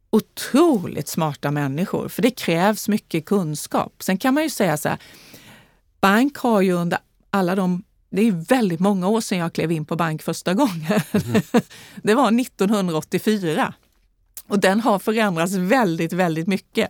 [0.09, 3.93] otroligt smarta människor, för det krävs mycket kunskap.
[3.99, 4.97] Sen kan man ju säga så här,
[6.01, 6.99] bank har ju under
[7.35, 11.01] alla de det är väldigt många år sedan jag klev in på bank första gången.
[11.11, 11.41] Mm.
[11.95, 13.73] det var 1984.
[14.47, 16.89] Och den har förändrats väldigt, väldigt mycket.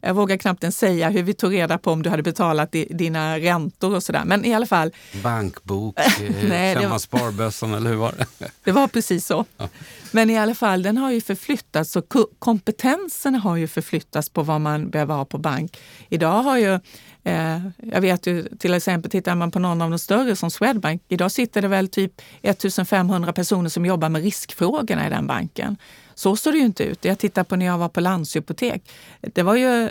[0.00, 3.38] Jag vågar knappt ens säga hur vi tog reda på om du hade betalat dina
[3.38, 4.22] räntor och sådär.
[4.24, 4.92] Men i alla fall.
[5.22, 5.98] Bankbok,
[6.48, 8.50] Nej, klämma sparbössan eller hur var det?
[8.64, 9.44] det var precis så.
[9.56, 9.68] Ja.
[10.10, 14.60] Men i alla fall, den har ju förflyttats och kompetensen har ju förflyttats på vad
[14.60, 15.78] man behöver ha på bank.
[16.08, 16.80] Idag har ju Eh,
[17.24, 17.58] Eh,
[17.92, 21.32] jag vet ju till exempel, tittar man på någon av de större som Swedbank, idag
[21.32, 22.12] sitter det väl typ
[22.42, 25.76] 1500 personer som jobbar med riskfrågorna i den banken.
[26.14, 27.04] Så såg det ju inte ut.
[27.04, 28.90] Jag tittar på när jag var på Landshypotek.
[29.20, 29.90] Det var ju,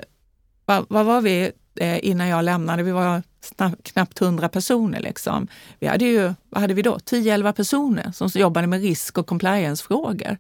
[0.65, 2.83] vad, vad var vi eh, innan jag lämnade?
[2.83, 3.23] Vi var
[3.83, 4.99] knappt 100 personer.
[4.99, 5.47] Liksom.
[5.79, 6.97] Vi hade ju, vad hade vi då?
[6.97, 10.37] 10-11 personer som jobbade med risk och compliance-frågor.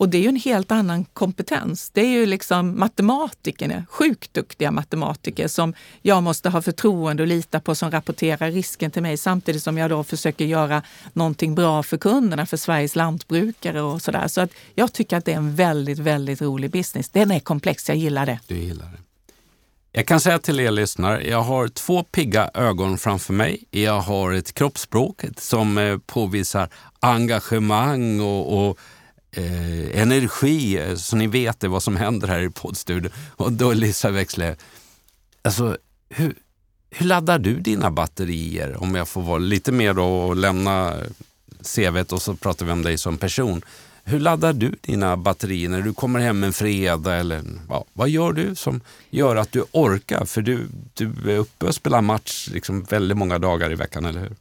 [0.00, 1.90] Och det är ju en helt annan kompetens.
[1.90, 7.60] Det är ju liksom matematikerna, sjukt duktiga matematiker som jag måste ha förtroende och lita
[7.60, 10.82] på som rapporterar risken till mig samtidigt som jag då försöker göra
[11.12, 14.28] någonting bra för kunderna, för Sveriges lantbrukare och sådär.
[14.28, 17.08] Så att jag tycker att det är en väldigt, väldigt rolig business.
[17.08, 18.40] Den är komplex, jag gillar det.
[18.46, 18.98] Du gillar det.
[19.92, 23.64] Jag kan säga till er lyssnare, jag har två pigga ögon framför mig.
[23.70, 26.68] Jag har ett kroppsspråk som eh, påvisar
[27.00, 28.78] engagemang och, och
[29.32, 33.12] eh, energi, eh, så ni vet det, vad som händer här i poddstudion.
[33.36, 34.56] Och då Lisa Växle,
[35.42, 35.76] alltså
[36.08, 36.34] hur,
[36.90, 38.82] hur laddar du dina batterier?
[38.82, 40.94] Om jag får vara lite mer då och lämna
[41.62, 43.62] CVt och så pratar vi om dig som person.
[44.04, 47.14] Hur laddar du dina batterier när du kommer hem en fredag?
[47.14, 50.24] Eller, ja, vad gör du som gör att du orkar?
[50.24, 54.20] För du, du är uppe och spelar match liksom väldigt många dagar i veckan, eller
[54.20, 54.36] hur?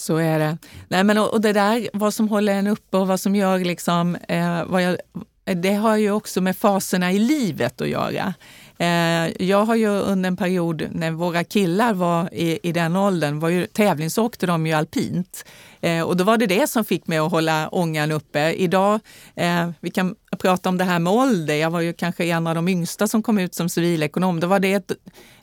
[0.00, 0.58] Så är det.
[0.88, 3.58] Nej, men, och, och det där, vad som håller en uppe och vad som gör
[3.58, 4.96] liksom, eh, vad jag,
[5.44, 8.34] det har ju också med faserna i livet att göra.
[8.80, 13.40] Eh, jag har ju under en period när våra killar var i, i den åldern,
[13.40, 15.44] var ju, tävlingsåkte de ju alpint.
[15.80, 18.52] Eh, och då var det det som fick mig att hålla ångan uppe.
[18.52, 19.00] Idag,
[19.34, 21.54] eh, vi kan prata om det här med ålder.
[21.54, 24.40] Jag var ju kanske en av de yngsta som kom ut som civilekonom.
[24.40, 24.92] Då var, det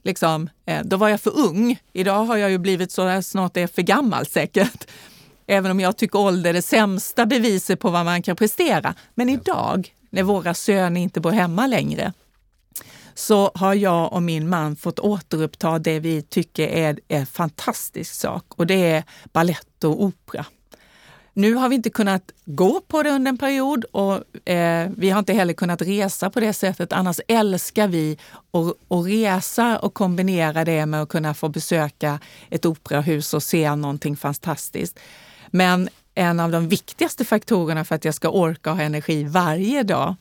[0.03, 1.79] liksom, eh, då var jag för ung.
[1.93, 4.87] Idag har jag ju blivit så här, snart är för gammal säkert.
[5.47, 8.93] Även om jag tycker ålder är det sämsta beviset på vad man kan prestera.
[9.15, 12.13] Men idag, när våra söner inte bor hemma längre,
[13.17, 18.45] så har jag och min man fått återuppta det vi tycker är en fantastisk sak
[18.49, 19.03] och det är
[19.33, 20.45] ballett och opera.
[21.33, 25.19] Nu har vi inte kunnat gå på det under en period och eh, vi har
[25.19, 26.93] inte heller kunnat resa på det sättet.
[26.93, 28.17] Annars älskar vi
[28.89, 34.17] att, resa och kombinera det med att kunna få besöka ett operahus och se någonting
[34.17, 34.99] fantastiskt.
[35.47, 40.15] Men en av de viktigaste faktorerna för att jag ska orka ha energi varje dag,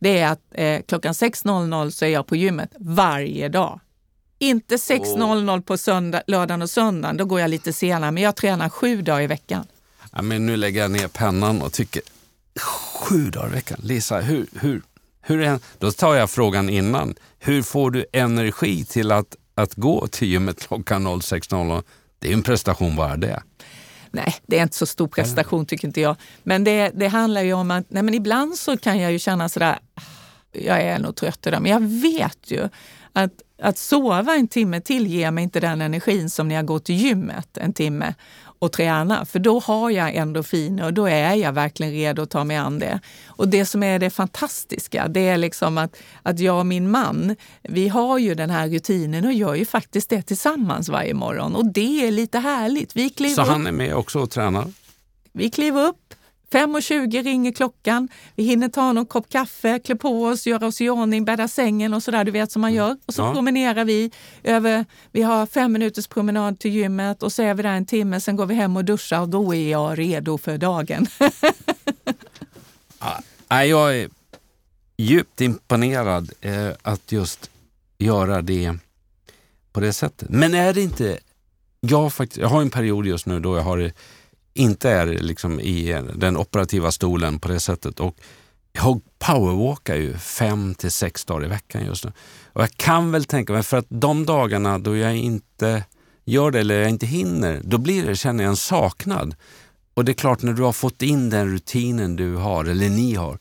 [0.00, 3.80] det är att eh, klockan 6.00 så är jag på gymmet varje dag.
[4.38, 8.68] Inte 6.00 på söndag, lördagen och söndagen, då går jag lite senare, men jag tränar
[8.68, 9.66] sju dagar i veckan.
[10.12, 12.02] Ja, men nu lägger jag ner pennan och tycker,
[12.94, 13.80] sju dagar i veckan?
[13.82, 14.82] Lisa, hur, hur,
[15.20, 17.14] hur är, då tar jag frågan innan.
[17.38, 21.82] Hur får du energi till att, att gå till gymmet klockan 06.00?
[22.18, 23.42] Det är en prestation bara det.
[24.10, 26.16] Nej, det är inte så stor prestation tycker inte jag.
[26.42, 29.48] Men det, det handlar ju om att nej, men ibland så kan jag ju känna
[29.48, 30.02] sådär, ah,
[30.52, 31.62] jag är nog trött idag.
[31.62, 32.68] Men jag vet ju
[33.12, 33.32] att,
[33.62, 36.94] att sova en timme till ger mig inte den energin som när jag går till
[36.94, 38.14] gymmet en timme
[38.60, 39.24] och träna.
[39.24, 42.78] För då har jag endorfiner och då är jag verkligen redo att ta mig an
[42.78, 43.00] det.
[43.26, 47.36] Och det som är det fantastiska, det är liksom att, att jag och min man,
[47.62, 51.54] vi har ju den här rutinen och gör ju faktiskt det tillsammans varje morgon.
[51.54, 52.96] Och det är lite härligt.
[52.96, 54.72] Vi kliver Så han är med också och tränar?
[55.32, 56.09] Vi kliver upp,
[56.52, 58.08] 5.20 ringer klockan.
[58.34, 61.94] Vi hinner ta någon kopp kaffe, klä på oss, göra oss i ordning, bädda sängen
[61.94, 62.96] och sådär, du vet som man gör.
[63.06, 63.32] Och så ja.
[63.32, 64.10] promenerar vi
[64.42, 68.20] över, vi har fem minuters promenad till gymmet och så är vi där en timme,
[68.20, 71.06] sen går vi hem och duschar och då är jag redo för dagen.
[73.48, 74.08] ja, jag är
[74.96, 77.50] djupt imponerad eh, att just
[77.98, 78.76] göra det
[79.72, 80.28] på det sättet.
[80.30, 81.18] Men är det inte,
[81.80, 83.92] jag, faktiskt, jag har en period just nu då jag har
[84.54, 88.00] inte är liksom i den operativa stolen på det sättet.
[88.00, 88.16] Och
[88.72, 92.12] jag powerwalkar ju fem till sex dagar i veckan just nu.
[92.52, 95.84] Och jag kan väl tänka mig, för att de dagarna då jag inte
[96.24, 99.34] gör det eller jag inte hinner, då blir det, känner jag en saknad.
[99.94, 103.14] Och det är klart, när du har fått in den rutinen du har, eller ni
[103.14, 103.38] har,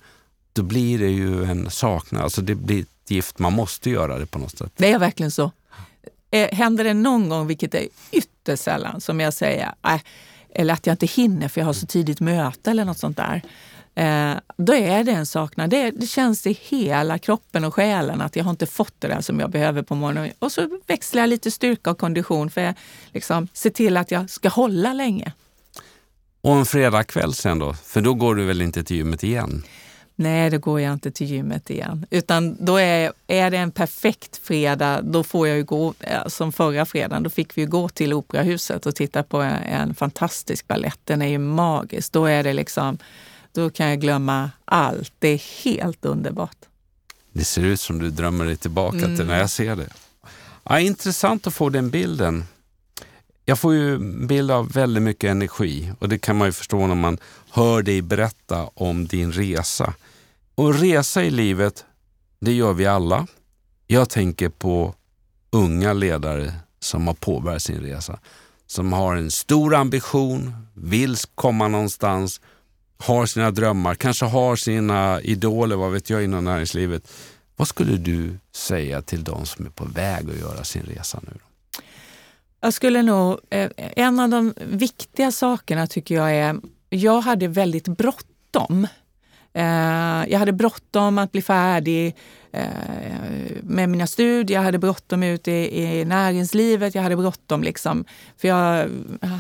[0.53, 2.23] då blir det ju en saknad.
[2.23, 4.71] Alltså det blir ett gift, man måste göra det på något sätt.
[4.77, 5.51] Det är verkligen så.
[6.31, 10.01] Eh, händer det någon gång, vilket är ytterst sällan, som jag säger, äh,
[10.55, 13.41] eller att jag inte hinner för jag har så tidigt möte eller något sånt där.
[13.95, 15.69] eh, då är det en saknad.
[15.69, 19.21] Det, det, känns i hela kroppen och själen att jag har inte fått det där
[19.21, 20.31] som jag behöver på morgonen.
[20.39, 22.77] Och så växlar jag lite styrka och kondition för att
[23.13, 25.33] liksom, se till att jag ska hålla länge.
[26.41, 27.73] Och en fredagkväll sen då?
[27.73, 29.63] För då går du väl inte till gymmet igen?
[30.19, 32.05] Nej, då går jag inte till gymmet igen.
[32.09, 35.93] Utan då är, är det en perfekt fredag, då får jag ju gå,
[36.27, 40.67] som förra fredagen, då fick vi gå till Operahuset och titta på en, en fantastisk
[40.67, 40.99] ballett.
[41.03, 42.11] Den är ju magisk.
[42.11, 42.97] Då är det liksom,
[43.51, 45.13] då kan jag glömma allt.
[45.19, 46.57] Det är helt underbart.
[47.33, 49.17] Det ser ut som du drömmer dig tillbaka mm.
[49.17, 49.89] till när jag ser det.
[50.63, 52.45] Ja, intressant att få den bilden.
[53.45, 56.87] Jag får ju en bild av väldigt mycket energi och det kan man ju förstå
[56.87, 57.17] när man
[57.51, 59.93] hör dig berätta om din resa.
[60.59, 61.85] Och resa i livet,
[62.39, 63.27] det gör vi alla.
[63.87, 64.95] Jag tänker på
[65.51, 68.19] unga ledare som har påbörjat sin resa.
[68.65, 72.41] Som har en stor ambition, vill komma någonstans,
[72.97, 77.11] har sina drömmar, kanske har sina idoler, vad vet jag, inom näringslivet.
[77.55, 81.39] Vad skulle du säga till de som är på väg att göra sin resa nu?
[82.61, 86.55] Jag skulle nog, eh, en av de viktiga sakerna tycker jag är,
[86.89, 88.87] jag hade väldigt bråttom.
[89.53, 92.15] Eh, jag hade bråttom att bli färdig
[92.51, 92.67] eh,
[93.63, 98.05] med mina studier, jag hade bråttom ut i, i näringslivet, jag hade bråttom liksom.
[98.37, 98.89] För jag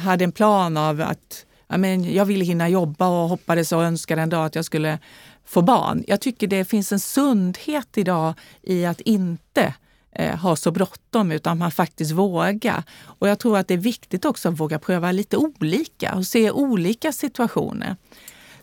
[0.03, 4.21] hade en plan av att ja, men jag ville hinna jobba och hoppades och önskade
[4.21, 4.99] en dag att jag skulle
[5.45, 6.03] få barn.
[6.07, 9.73] Jag tycker det finns en sundhet idag i att inte
[10.15, 12.83] eh, ha så bråttom utan man faktiskt vågar.
[13.03, 16.51] Och jag tror att det är viktigt också att våga pröva lite olika och se
[16.51, 17.95] olika situationer.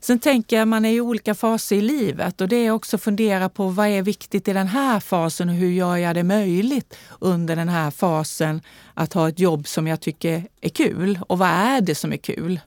[0.01, 2.97] Sen tänker jag att man är i olika faser i livet och det är också
[2.97, 6.23] att fundera på vad är viktigt i den här fasen och hur gör jag det
[6.23, 8.61] möjligt under den här fasen
[8.95, 12.17] att ha ett jobb som jag tycker är kul och vad är det som är
[12.17, 12.61] kul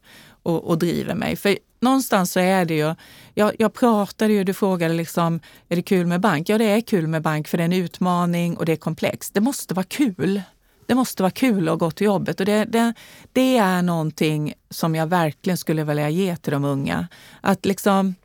[0.44, 1.36] och, och driver mig?
[1.36, 2.96] För någonstans så är det ju,
[3.34, 6.50] jag, jag pratade ju, du frågade liksom, är det kul med bank?
[6.50, 9.34] Ja, det är kul med bank för det är en utmaning och det är komplext.
[9.34, 10.42] Det måste vara kul.
[10.90, 12.94] Det måste vara kul att gå till jobbet och det, det,
[13.34, 17.08] det är någonting som jag verkligen skulle vilja ge till de unga.
[17.42, 18.16] Att liksom,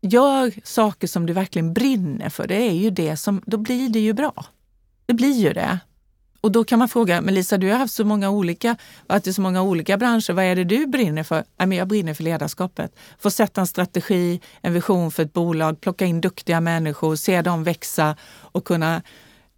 [0.00, 2.46] gör saker som du verkligen brinner för.
[2.46, 4.44] Det är ju det som, då blir det ju bra.
[5.06, 5.78] Det blir ju det.
[6.40, 9.32] Och då kan man fråga, men Lisa du har haft så många olika, varit i
[9.32, 11.44] så många olika branscher, vad är det du brinner för?
[11.58, 12.96] jag brinner för ledarskapet.
[13.18, 17.64] Få sätta en strategi, en vision för ett bolag, plocka in duktiga människor, se dem
[17.64, 19.02] växa och kunna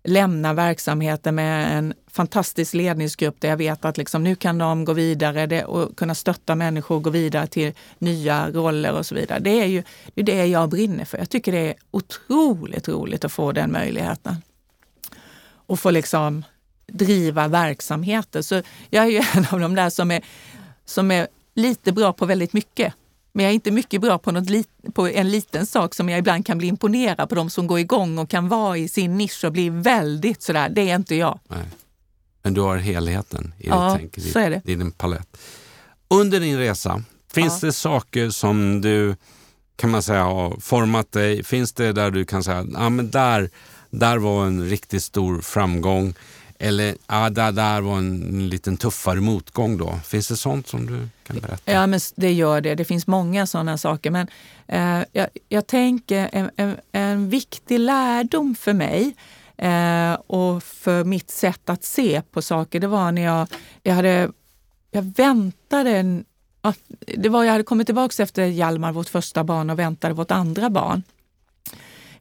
[0.06, 4.92] lämna verksamheten med en fantastisk ledningsgrupp där jag vet att liksom, nu kan de gå
[4.92, 9.38] vidare och kunna stötta människor och gå vidare till nya roller och så vidare.
[9.38, 9.82] Det är ju
[10.14, 11.18] det, är det jag brinner för.
[11.18, 14.36] Jag tycker det är otroligt roligt att få den möjligheten.
[15.68, 16.44] Och få liksom
[16.86, 18.42] driva verksamheter.
[18.42, 20.24] Så jag är ju en av de där som är,
[20.84, 22.94] som är lite bra på väldigt mycket.
[23.32, 26.18] Men jag är inte mycket bra på, något lit, på en liten sak som jag
[26.18, 29.44] ibland kan bli imponerad på de som går igång och kan vara i sin nisch
[29.44, 30.68] och bli väldigt sådär.
[30.68, 31.38] Det är inte jag.
[31.48, 31.58] Nej.
[32.46, 34.60] Men du har helheten i ja, ditt tänk, i så är det.
[34.64, 35.36] din palett.
[36.08, 37.66] Under din resa, finns ja.
[37.66, 39.16] det saker som du
[39.76, 41.44] kan man säga har format dig?
[41.44, 43.50] Finns det där du kan säga, ja men där,
[43.90, 46.14] där var en riktigt stor framgång.
[46.58, 49.98] Eller ja, där, där var en liten tuffare motgång då.
[50.04, 51.72] Finns det sånt som du kan berätta?
[51.72, 52.74] Ja, men det gör det.
[52.74, 54.10] Det finns många sådana saker.
[54.10, 54.28] Men
[54.66, 59.14] eh, jag, jag, tänker en, en, en, viktig lärdom för mig
[59.58, 63.48] eh, och för mitt sätt att se på saker, det var när jag,
[63.82, 64.30] jag hade,
[64.90, 66.24] jag väntade en,
[67.16, 70.70] det var, jag hade kommit tillbaka efter Hjalmar, vårt första barn, och väntade vårt andra
[70.70, 71.02] barn.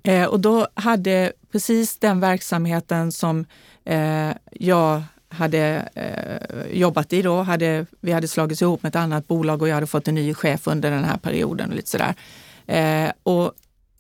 [0.04, 3.46] Eh, och då hade precis den verksamheten som
[3.86, 9.28] eh, jag hade eh, jobbat i då, hade, vi hade slagits ihop med ett annat
[9.28, 11.70] bolag och jag hade fått en ny chef under den här perioden.
[11.70, 12.16] och lite sådär.
[12.68, 13.54] Eh, och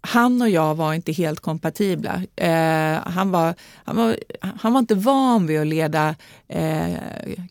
[0.06, 2.22] han och jag var inte helt kompatibla.
[2.36, 6.16] Eh, han, var, han, var, han var inte van vid att leda
[6.48, 6.94] eh,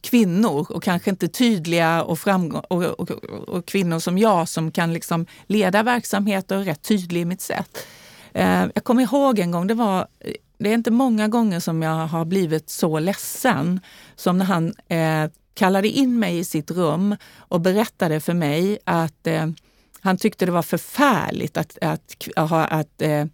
[0.01, 3.11] kvinnor och kanske inte tydliga och, framgång, och, och,
[3.49, 7.87] och, kvinnor som jag som kan liksom leda verksamheter och rätt tydlig i mitt sätt.
[8.33, 10.07] Eh, jag kommer ihåg en gång, det var
[10.59, 13.81] det är inte många gånger som jag har blivit så ledsen
[14.17, 19.27] som när han eh, kallade in mig i sitt rum och berättade för mig att
[19.27, 19.47] eh,
[20.05, 23.27] han tyckte det var förfärligt att, att, att, att, eh,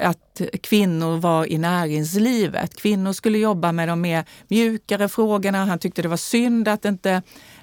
[0.00, 2.76] att kvinnor var i näringslivet.
[2.76, 5.64] Kvinnor skulle jobba med de mer mjukare frågorna.
[5.64, 7.10] Han tyckte det var synd att inte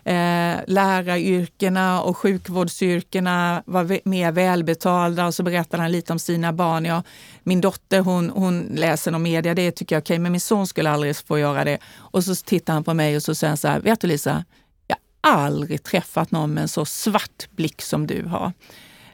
[0.03, 5.25] eh, läraryrkena och sjukvårdsyrkena var mer välbetalda.
[5.25, 6.85] Och så berättade han lite om sina barn.
[6.85, 7.03] Ja,
[7.43, 10.67] min dotter hon, hon läser någon media, det tycker jag är okej, men min son
[10.67, 11.77] skulle aldrig få göra det.
[11.95, 14.43] Och så tittar han på mig och så säger han så här, vet du Lisa,
[15.25, 18.53] aldrig träffat någon med en så svart blick som du har.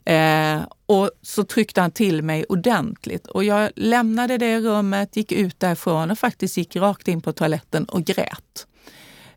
[0.05, 5.59] Eh, och så tryckte han till mig ordentligt och jag lämnade det rummet, gick ut
[5.59, 8.67] därifrån och faktiskt gick rakt in på toaletten och grät.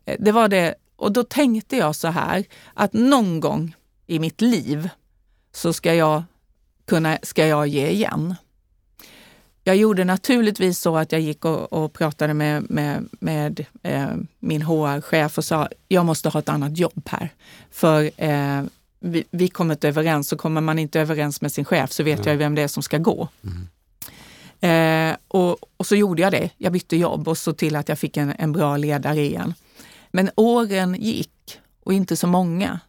[0.05, 3.75] Eh, det var det, och då tänkte jag så här att någon gång
[4.07, 4.89] i mitt liv
[5.51, 6.23] så ska jag,
[6.85, 8.35] kunna, ska jag ge igen.
[9.67, 14.07] Jag gjorde naturligtvis så att jag gick och, och pratade med, med, med eh,
[14.39, 17.29] min HR-chef och sa jag måste ha ett annat jobb här.
[17.71, 18.63] För eh,
[18.99, 22.25] vi, vi kommer inte överens och kommer man inte överens med sin chef så vet
[22.25, 22.31] ja.
[22.31, 23.27] jag vem det är som ska gå.
[23.43, 23.67] Mm.
[24.61, 26.49] Eh, och, och, så gjorde jag det.
[26.57, 29.53] Jag bytte jobb och såg till att jag fick en, en bra ledare igen.
[30.11, 32.79] Men åren gick och inte så många.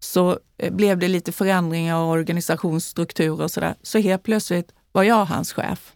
[0.00, 3.74] Så eh, blev det lite förändringar och organisationsstruktur och sådär.
[3.82, 5.93] Så helt plötsligt var jag hans chef.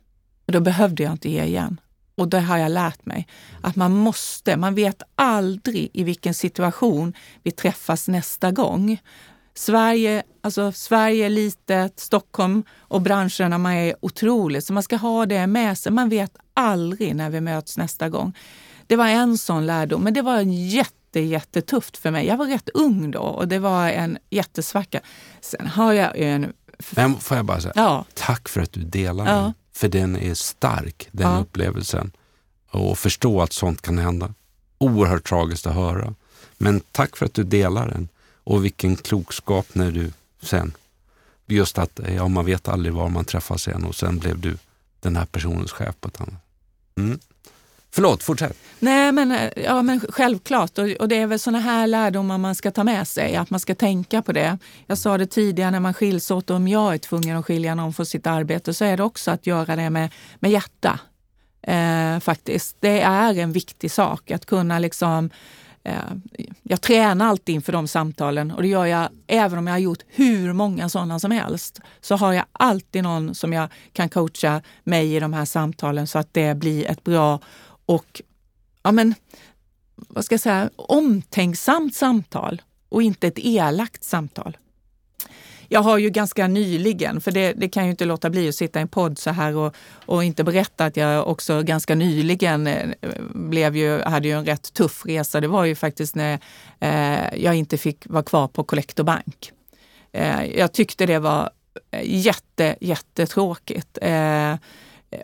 [0.48, 1.80] Och då behövde jag inte ge igen.
[2.16, 3.26] Och det har jag lärt mig.
[3.62, 8.98] Att man måste, man vet aldrig i vilken situation vi träffas nästa gång.
[9.54, 14.64] Sverige, alltså Sverige är litet, Stockholm och branscherna är otroligt.
[14.64, 15.92] Så man ska ha det med sig.
[15.92, 18.36] Man vet aldrig när vi möts nästa gång.
[18.86, 22.26] Det var en sån lärdom, men det var jätte, jättetufft för mig.
[22.26, 25.00] Jag var rätt ung då och det var en jättesvacka.
[25.40, 26.52] Sen har jag en...
[26.90, 28.04] Men får jag bara säga, ja.
[28.14, 29.52] tack för att du delar ja.
[29.78, 31.38] För den är stark, den ja.
[31.38, 32.10] upplevelsen.
[32.70, 34.34] Och förstå att sånt kan hända.
[34.78, 36.14] Oerhört tragiskt att höra.
[36.56, 38.08] Men tack för att du delar den.
[38.44, 40.12] Och vilken klokskap när du
[40.42, 40.72] sen,
[41.46, 44.58] just att ja, man vet aldrig var man träffas igen och sen blev du
[45.00, 46.42] den här personens chef på ett annat.
[46.96, 47.18] Mm.
[47.98, 48.56] Förlåt, fortsätt.
[48.78, 50.78] Nej, men, eh, ja, men självklart.
[50.78, 53.60] Och, och det är väl såna här lärdomar man ska ta med sig, att man
[53.60, 54.58] ska tänka på det.
[54.86, 57.92] Jag sa det tidigare när man skiljs åt, om jag är tvungen att skilja någon
[57.92, 61.00] från sitt arbete så är det också att göra det med, med hjärta.
[61.62, 62.76] Eh, faktiskt.
[62.80, 65.30] Det är en viktig sak att kunna liksom
[65.88, 69.78] Eh, jag tränar alltid inför de samtalen och det gör jag även om jag har
[69.78, 71.80] gjort hur många sådana som helst.
[72.00, 76.18] Så har jag alltid någon som jag kan coacha mig i de här samtalen så
[76.18, 77.40] att det blir ett bra
[77.88, 78.22] och
[78.82, 79.14] ja men,
[79.96, 84.56] vad ska jag säga, omtänksamt samtal och inte ett elakt samtal.
[85.68, 88.78] Jag har ju ganska nyligen, för det, det kan ju inte låta bli att sitta
[88.78, 89.74] i en podd så här och,
[90.06, 92.88] och inte berätta att jag också ganska nyligen eh,
[93.34, 95.40] blev ju, hade ju en rätt tuff resa.
[95.40, 96.40] Det var ju faktiskt när
[96.80, 99.52] eh, jag inte fick vara kvar på Collector Bank.
[100.12, 101.50] Eh, jag tyckte det var
[101.90, 103.98] eh, jätte, jättetråkigt.
[104.02, 104.54] Eh,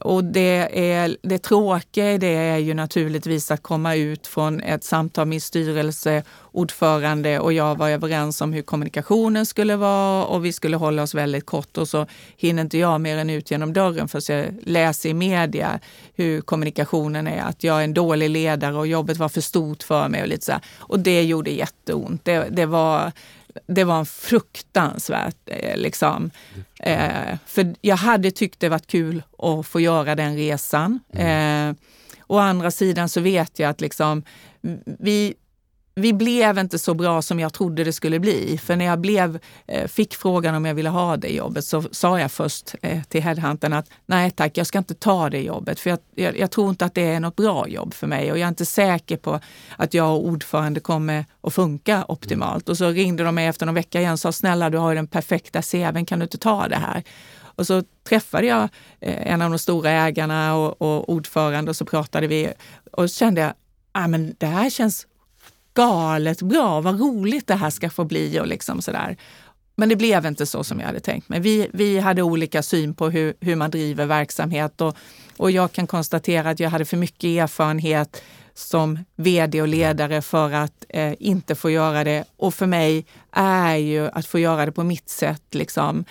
[0.01, 4.85] och det, är, det tråkiga i det är ju naturligtvis att komma ut från ett
[4.85, 10.77] samtal med styrelseordförande och jag var överens om hur kommunikationen skulle vara och vi skulle
[10.77, 12.07] hålla oss väldigt kort och så
[12.37, 15.81] hinner inte jag mer än ut genom dörren för jag läser i media
[16.15, 20.09] hur kommunikationen är, att jag är en dålig ledare och jobbet var för stort för
[20.09, 20.53] mig och lite så.
[20.79, 22.25] Och det gjorde jätteont.
[22.25, 23.13] Det, det var
[23.67, 26.31] det var en fruktansvärt eh, liksom.
[26.81, 31.01] Eh, för jag hade tyckt det varit kul att få göra den resan.
[31.13, 31.71] Mm.
[31.71, 31.77] Eh,
[32.27, 34.23] å andra sidan så vet jag att liksom,
[34.85, 35.35] vi,
[35.97, 38.59] vi blev inte så bra som jag trodde det skulle bli.
[38.59, 42.21] För när jag blev, eh, fick frågan om jag ville ha det jobbet så sa
[42.21, 45.81] jag först eh, till headhuntern att nej tack, jag ska inte ta det jobbet.
[45.81, 48.39] För jag, jag, jag, tror inte att det är något bra jobb för mig och
[48.39, 49.41] jag är inte säker på
[49.77, 52.69] att jag och ordförande kommer att funka optimalt.
[52.69, 54.97] Och så ringde de mig efter någon vecka igen och sa snälla du har ju
[54.97, 57.03] den perfekta CVn, kan du inte ta det här?
[57.57, 58.63] Och så träffade jag
[59.01, 62.53] eh, en av de stora ägarna och, och ordförande och så pratade vi
[62.93, 63.53] och så kände jag,
[63.93, 65.07] ah, men det här känns
[65.75, 69.17] galet bra, vad roligt det här ska få bli och liksom sådär.
[69.77, 71.41] Men det blev inte så som jag hade tänkt mig.
[71.41, 74.97] Vi, vi hade olika syn på hur, hur man driver verksamhet och,
[75.37, 78.23] och jag kan konstatera att jag hade för mycket erfarenhet
[78.55, 82.25] som vd och ledare för att eh, inte få göra det.
[82.37, 85.43] Och för mig är ju att få göra det på mitt sätt.
[85.55, 86.05] Liksom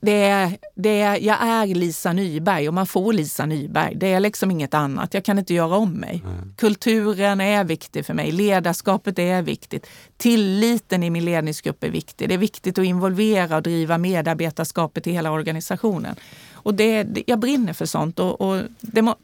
[0.00, 3.94] det är, det är, jag är Lisa Nyberg och man får Lisa Nyberg.
[3.94, 5.14] Det är liksom inget annat.
[5.14, 6.22] Jag kan inte göra om mig.
[6.24, 6.54] Mm.
[6.56, 8.32] Kulturen är viktig för mig.
[8.32, 9.86] Ledarskapet är viktigt.
[10.16, 12.28] Tilliten i min ledningsgrupp är viktig.
[12.28, 16.16] Det är viktigt att involvera och driva medarbetarskapet i hela organisationen.
[16.52, 18.18] Och det, jag brinner för sånt.
[18.18, 19.16] Och, och det må,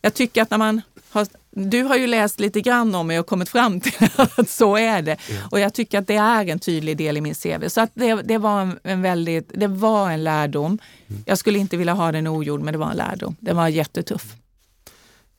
[0.00, 1.26] jag tycker att när man har,
[1.56, 5.02] du har ju läst lite grann om mig och kommit fram till att så är
[5.02, 5.16] det.
[5.50, 7.68] Och jag tycker att det är en tydlig del i min CV.
[7.68, 10.78] Så att det, det var en, en, väldigt, det var en lärdom.
[11.06, 11.22] Mm.
[11.26, 13.36] Jag skulle inte vilja ha den ogjord, men det var en lärdom.
[13.40, 14.34] Den var jättetuff.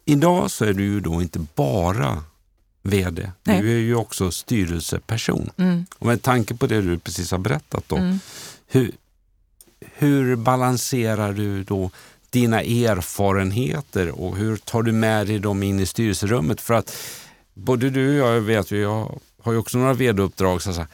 [0.05, 2.24] Idag så är du ju då inte bara
[2.82, 3.61] VD, Nej.
[3.61, 5.49] du är ju också styrelseperson.
[5.57, 5.86] Mm.
[5.99, 8.20] Och med tanke på det du precis har berättat då, mm.
[8.68, 8.91] hur,
[9.80, 11.91] hur balanserar du då
[12.36, 16.61] dina erfarenheter och hur tar du med dig dem in i styrelserummet?
[16.61, 16.97] För att
[17.53, 20.86] både du och jag vet, ju, jag har ju också några vd-uppdrag, så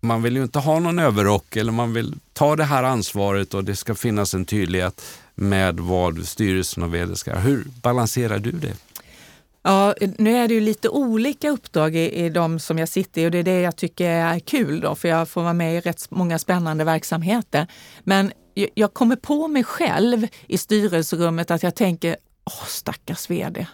[0.00, 3.64] man vill ju inte ha någon överrock eller man vill ta det här ansvaret och
[3.64, 5.02] det ska finnas en tydlighet
[5.34, 8.74] med vad styrelsen och vd ska Hur balanserar du det?
[9.62, 13.26] Ja, nu är det ju lite olika uppdrag i, i de som jag sitter i
[13.26, 15.80] och det är det jag tycker är kul då, för jag får vara med i
[15.80, 17.66] rätt många spännande verksamheter.
[18.04, 23.66] Men jag kommer på mig själv i styrelserummet att jag tänker, åh stackars vd.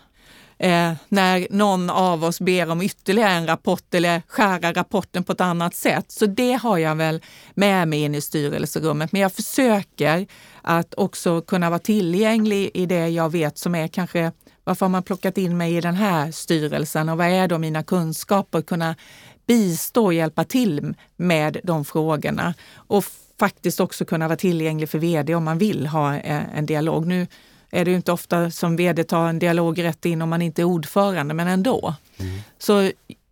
[0.58, 5.40] Eh, när någon av oss ber om ytterligare en rapport eller skära rapporten på ett
[5.40, 6.12] annat sätt.
[6.12, 7.22] Så det har jag väl
[7.54, 9.12] med mig in i styrelserummet.
[9.12, 10.26] Men jag försöker
[10.62, 14.32] att också kunna vara tillgänglig i det jag vet som är kanske
[14.64, 17.82] varför har man plockat in mig i den här styrelsen och vad är då mina
[17.82, 18.62] kunskaper?
[18.62, 18.94] Kunna
[19.46, 23.04] bistå och hjälpa till med de frågorna och
[23.38, 27.06] faktiskt också kunna vara tillgänglig för vd om man vill ha eh, en dialog.
[27.06, 27.26] Nu
[27.70, 30.62] är det ju inte ofta som vd tar en dialog rätt in om man inte
[30.62, 31.94] är ordförande, men ändå.
[32.18, 32.38] Mm.
[32.58, 32.80] Så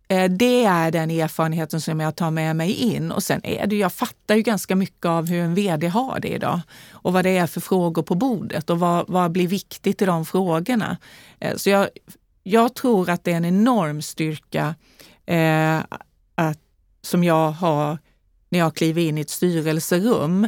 [0.07, 3.11] eh, det är den erfarenheten som jag tar med mig in.
[3.11, 6.27] Och sen är det, jag fattar ju ganska mycket av hur en vd har det
[6.27, 6.59] idag
[6.91, 10.25] och vad det är för frågor på bordet och vad, vad blir viktigt i de
[10.25, 10.97] frågorna.
[11.39, 11.87] Eh, så jag,
[12.43, 14.75] jag tror att det är en enorm styrka
[15.25, 15.77] eh,
[16.35, 16.59] att,
[17.01, 17.97] som jag har
[18.49, 20.47] när jag kliver in i ett styrelserum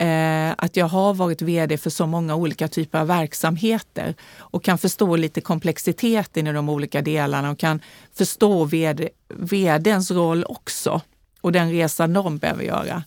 [0.00, 4.78] eh, att jag har varit vd för så många olika typer av verksamheter och kan
[4.78, 7.80] förstå lite komplexiteten i de olika delarna och kan
[8.14, 11.00] förstå vd, vdns roll också
[11.40, 13.02] och den resan de behöver göra.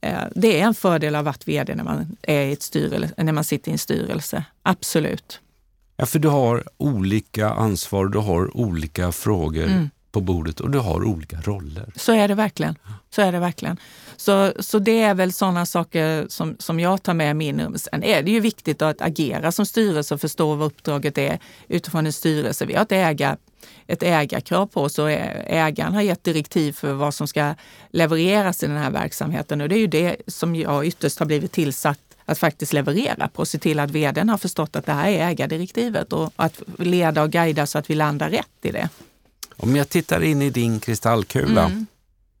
[0.00, 3.14] Eh, det är en fördel av att vara vd när man, är i ett styrelse,
[3.16, 4.44] när man sitter i en styrelse.
[4.62, 5.40] Absolut.
[5.96, 9.64] Ja, för du har olika ansvar, du har olika frågor.
[9.64, 11.92] Mm på bordet och du har olika roller.
[11.96, 12.78] Så är det verkligen.
[13.10, 13.76] Så är det verkligen.
[14.16, 17.78] Så, så det är väl sådana saker som, som jag tar med mig in.
[17.78, 21.38] Sen är det ju viktigt att agera som styrelse och förstå vad uppdraget är
[21.68, 22.66] utifrån en styrelse.
[22.66, 23.36] Vi har ett, ägar,
[23.86, 27.54] ett ägarkrav på oss och ägaren har gett direktiv för vad som ska
[27.90, 29.60] levereras i den här verksamheten.
[29.60, 33.40] Och det är ju det som jag ytterst har blivit tillsatt att faktiskt leverera på
[33.40, 37.22] och se till att vdn har förstått att det här är ägardirektivet och att leda
[37.22, 38.88] och guida så att vi landar rätt i det.
[39.56, 41.86] Om jag tittar in i din kristallkula, mm.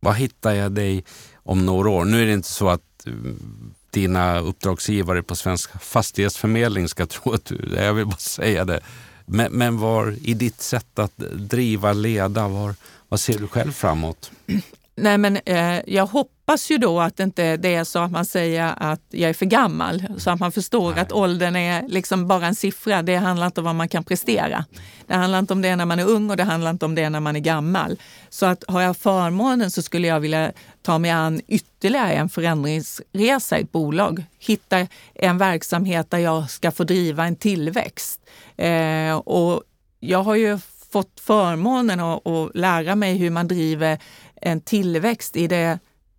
[0.00, 1.04] vad hittar jag dig
[1.34, 2.04] om några år?
[2.04, 7.44] Nu är det inte så att mm, dina uppdragsgivare på Svensk Fastighetsförmedling ska tro att
[7.44, 8.80] du jag vill bara säga det.
[9.26, 12.74] Men, men var i ditt sätt att driva, leda, var,
[13.08, 14.30] vad ser du själv framåt?
[14.96, 18.74] Nej, men eh, jag hoppas ju då att inte det är så att man säger
[18.76, 21.00] att jag är för gammal, så att man förstår Nej.
[21.00, 23.02] att åldern är liksom bara en siffra.
[23.02, 24.64] Det handlar inte om vad man kan prestera.
[25.06, 27.10] Det handlar inte om det när man är ung och det handlar inte om det
[27.10, 27.98] när man är gammal.
[28.28, 33.58] Så att har jag förmånen så skulle jag vilja ta mig an ytterligare en förändringsresa
[33.58, 34.24] i ett bolag.
[34.38, 38.20] Hitta en verksamhet där jag ska få driva en tillväxt.
[38.56, 39.62] Eh, och
[40.00, 40.58] jag har ju
[40.94, 43.98] fått förmånen att, att lära mig hur man driver
[44.40, 45.78] en tillväxt i det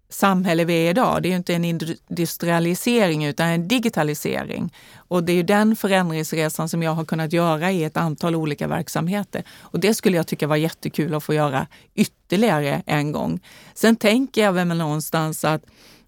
[0.10, 1.24] samhälle vi är idag.
[1.24, 4.74] Det är ju inte en industrialisering utan en digitalisering.
[4.96, 8.68] Och det är ju den förändringsresan som jag har kunnat göra i ett antal olika
[8.68, 9.44] verksamheter.
[9.60, 13.40] Och det skulle jag tycka var jättekul att få göra ytterligare en gång.
[13.74, 15.62] Sen tänker jag väl någonstans att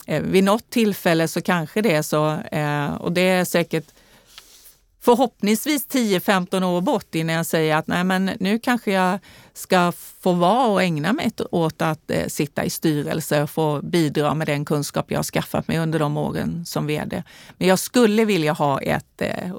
[0.07, 3.87] eh, vid något tillfälle så kanske det är så, eh, och det är säkert
[5.07, 9.19] förhoppningsvis 10-15 år bort innan jag säger att nej, men nu kanske jag
[9.53, 9.91] ska
[10.21, 14.47] få vara och ägna mig åt att eh, sitta i styrelse och få bidra med
[14.47, 17.23] den kunskap jag har skaffat mig under de åren som vd.
[17.57, 19.51] Men jag skulle vilja ha ett eh, Eh,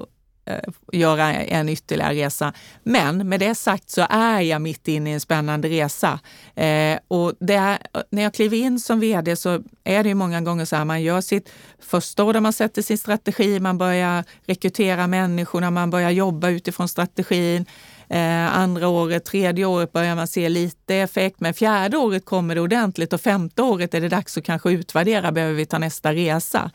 [0.49, 0.59] Eh,
[0.91, 2.53] göra en ytterligare resa.
[2.83, 6.19] Men med det sagt så är jag mitt inne i en spännande resa.
[6.55, 10.41] Eh, och är, eh, när jag kliver in som vd så är det ju många
[10.41, 14.23] gånger så här, man gör sitt första år där man sätter sin strategi, man börjar
[14.45, 17.65] rekrytera människorna, man börjar jobba utifrån strategin.
[18.09, 22.61] Eh, andra året, tredje året börjar man se lite effekt, men fjärde året kommer det
[22.61, 26.71] ordentligt och femte året är det dags att kanske utvärdera, behöver vi ta nästa resa?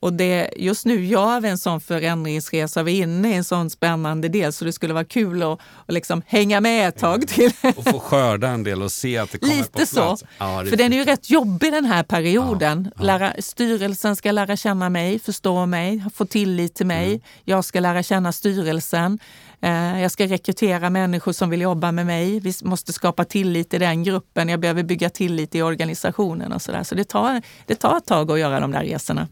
[0.00, 3.70] Och det, just nu gör vi en sån förändringsresa, vi är inne i en sån
[3.70, 7.50] spännande del så det skulle vara kul att, att liksom hänga med ett tag till.
[7.76, 9.90] Och få skörda en del och se att det kommer Lite på plats.
[9.92, 10.16] så.
[10.38, 12.90] Ja, För den är ju rätt jobbig den här perioden.
[12.96, 13.02] Ja.
[13.04, 17.06] Lära, styrelsen ska lära känna mig, förstå mig, få tillit till mig.
[17.08, 17.20] Mm.
[17.44, 19.18] Jag ska lära känna styrelsen.
[19.60, 22.40] Eh, jag ska rekrytera människor som vill jobba med mig.
[22.40, 24.48] Vi måste skapa tillit i den gruppen.
[24.48, 26.82] Jag behöver bygga tillit i organisationen och så där.
[26.82, 29.28] Så det tar, det tar ett tag att göra de där resorna.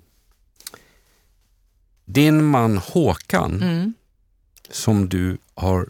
[2.06, 3.94] Din man Håkan, mm.
[4.70, 5.88] som du har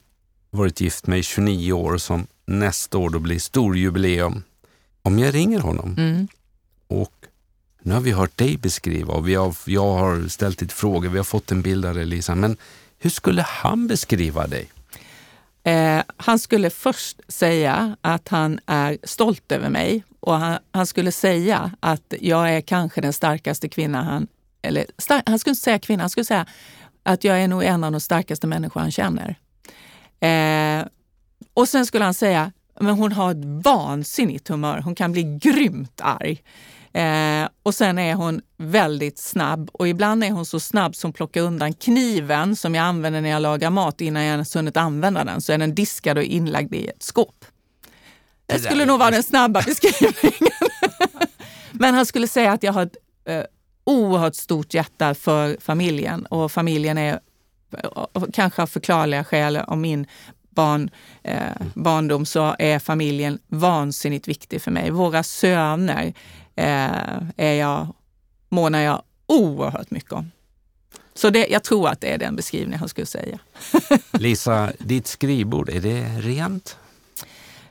[0.51, 4.43] varit gift med i 29 år, som nästa år då blir storjubileum.
[5.03, 6.29] Om jag ringer honom mm.
[6.87, 7.13] och
[7.83, 11.17] nu har vi hört dig beskriva och vi har, jag har ställt lite frågor, vi
[11.17, 12.57] har fått en bild av dig Lisa, men
[12.99, 14.71] hur skulle han beskriva dig?
[15.63, 21.13] Eh, han skulle först säga att han är stolt över mig och han, han, skulle
[21.13, 24.27] säga att jag är kanske den starkaste kvinna han...
[24.67, 24.87] Eller
[25.27, 26.47] han skulle inte säga kvinna, han skulle säga
[27.03, 29.39] att jag är nog en av de starkaste människor han känner.
[30.21, 30.87] Eh,
[31.55, 36.01] och sen skulle han säga, men hon har ett vansinnigt humör, hon kan bli grymt
[36.05, 36.43] arg.
[36.93, 41.41] Eh, och sen är hon väldigt snabb och ibland är hon så snabb som plockar
[41.41, 45.41] undan kniven som jag använder när jag lagar mat innan jag ens hunnit använda den.
[45.41, 47.45] Så är den diskad och inlagd i ett skåp.
[48.47, 50.53] Det skulle nog vara den snabba beskrivningen.
[51.73, 52.97] Men han skulle säga att jag har ett
[53.29, 53.43] eh,
[53.87, 57.21] oerhört stort hjärta för familjen och familjen är
[58.33, 60.07] kanske av förklarliga skäl om min
[60.51, 60.91] barn,
[61.23, 64.91] eh, barndom så är familjen vansinnigt viktig för mig.
[64.91, 66.15] Våra söner
[66.55, 67.95] eh, är jag,
[68.49, 70.31] månar jag oerhört mycket om.
[71.15, 73.39] Så det, jag tror att det är den beskrivning han skulle säga.
[74.13, 76.79] Lisa, ditt skrivbord, är det rent?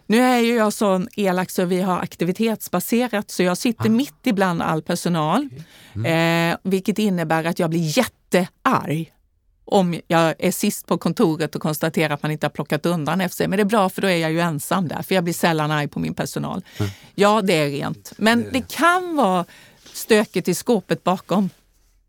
[0.08, 3.92] Nu är ju jag så elak så vi har aktivitetsbaserat så jag sitter ah.
[3.92, 5.50] mitt ibland all personal.
[5.96, 6.52] Mm.
[6.52, 9.12] Eh, vilket innebär att jag blir jättearg
[9.66, 13.36] om jag är sist på kontoret och konstaterar att man inte har plockat undan efter
[13.36, 13.48] sig.
[13.48, 15.72] Men det är bra för då är jag ju ensam där, för jag blir sällan
[15.72, 16.64] arg på min personal.
[16.78, 16.92] Mm.
[17.16, 18.14] Ja, det är rent.
[18.18, 19.46] Men det kan vara
[19.94, 21.50] stökigt i skåpet bakom.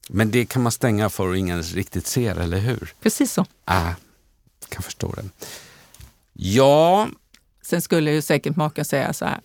[0.08, 2.94] Men det kan man stänga för och ingen riktigt ser, eller hur?
[3.02, 3.46] Precis så.
[3.64, 3.90] Ah,
[4.68, 5.24] kan förstå det.
[6.32, 7.08] Ja.
[7.66, 9.40] Sen skulle ju säkert maken säga så här.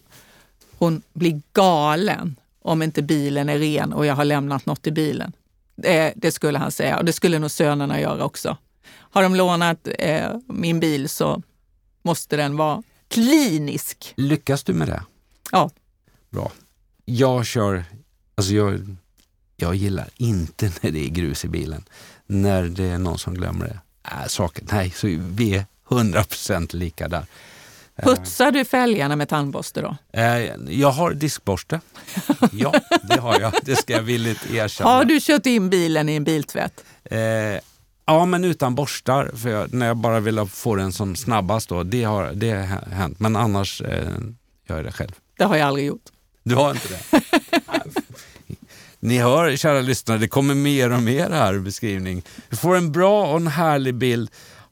[0.78, 5.32] Hon blir galen om inte bilen är ren och jag har lämnat något i bilen.
[5.76, 8.58] Det, det, skulle han säga och det skulle nog sönerna göra också.
[8.92, 11.42] Har de lånat eh, min bil så
[12.02, 14.14] måste den vara klinisk.
[14.18, 15.04] Lyckas du med det?
[15.52, 15.70] Ja.
[16.30, 16.52] Bra.
[17.06, 17.84] Jag kör,
[18.36, 18.96] alltså jag,
[19.56, 21.84] jag gillar inte när det är grus i bilen.
[22.26, 23.80] När det är någon som glömmer det.
[24.12, 27.26] Äh, saker, nej, så vi är 100 procent lika där.
[27.96, 29.98] Putsar du fälgarna med tandborste då?
[30.14, 30.40] Eh,
[30.70, 31.82] jag har diskborste.
[32.52, 32.74] Ja,
[33.04, 33.54] det har jag.
[33.62, 34.90] Det ska jag villigt erkänna.
[34.90, 36.84] Har du kört in bilen i en biltvätt?
[37.04, 37.20] Eh,
[38.06, 39.32] ja, men utan borstar.
[39.36, 41.70] För jag, när jag bara vill få den som snabbast.
[41.70, 43.20] Då, det har det har hänt.
[43.20, 44.10] Men annars eh,
[44.70, 45.12] gör jag det själv.
[45.38, 46.06] Det har jag aldrig gjort.
[46.44, 47.22] Du har inte det?
[49.00, 52.24] Ni hör, kära lyssnare, det kommer mer och mer här beskrivning.
[52.50, 54.30] Du får en bra och en härlig bild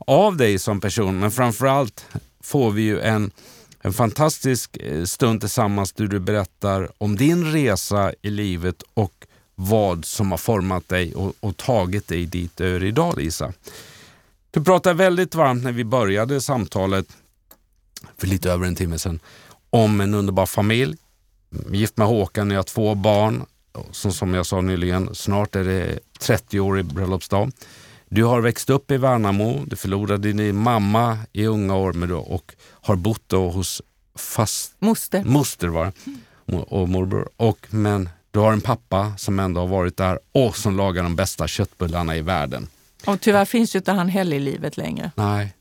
[0.08, 2.06] av dig som person, men framförallt
[2.50, 3.32] får vi ju en,
[3.82, 9.26] en fantastisk eh, stund tillsammans där du berättar om din resa i livet och
[9.56, 13.54] vad som har format dig och, och tagit dig dit du är idag Lisa.
[14.52, 17.08] Du pratade väldigt varmt när vi började samtalet
[18.18, 19.20] för lite över en timme sedan
[19.70, 20.98] om en underbar familj.
[21.72, 23.46] Gift med Håkan, ni har två barn.
[23.92, 27.52] Som, som jag sa nyligen, snart är det 30 år i bröllopsdag.
[28.12, 32.96] Du har växt upp i Värnamo, du förlorade din mamma i unga år och har
[32.96, 33.82] bott hos
[34.16, 34.76] fast...
[34.80, 35.24] Moster.
[35.24, 35.92] Moster var
[36.68, 37.30] och morbror.
[37.38, 41.16] Och, men du har en pappa som ändå har varit där och som lagar de
[41.16, 42.68] bästa köttbullarna i världen.
[43.06, 45.12] Och tyvärr finns ju inte han heller i livet längre.
[45.16, 45.54] Nej.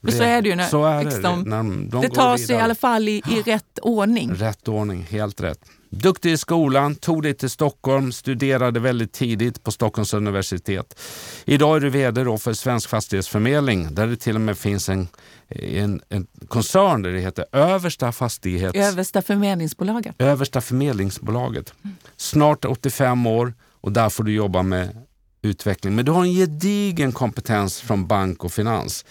[0.00, 0.54] Men så är det ju.
[0.54, 1.10] När, så är det.
[1.10, 4.34] Liksom, när de, de det tar sig i alla fall i, i rätt ordning.
[4.34, 5.60] Rätt ordning, helt rätt.
[5.90, 11.00] Duktig i skolan, tog dig till Stockholm, studerade väldigt tidigt på Stockholms universitet.
[11.44, 15.08] Idag är du VD för Svensk Fastighetsförmedling där det till och med finns en,
[15.48, 18.78] en, en koncern där det heter Översta Fastighets...
[18.78, 20.14] Översta Förmedlingsbolaget.
[20.18, 21.74] Översta Förmedlingsbolaget.
[22.16, 25.06] Snart 85 år och där får du jobba med
[25.42, 25.94] utveckling.
[25.94, 29.04] Men du har en gedigen kompetens från bank och finans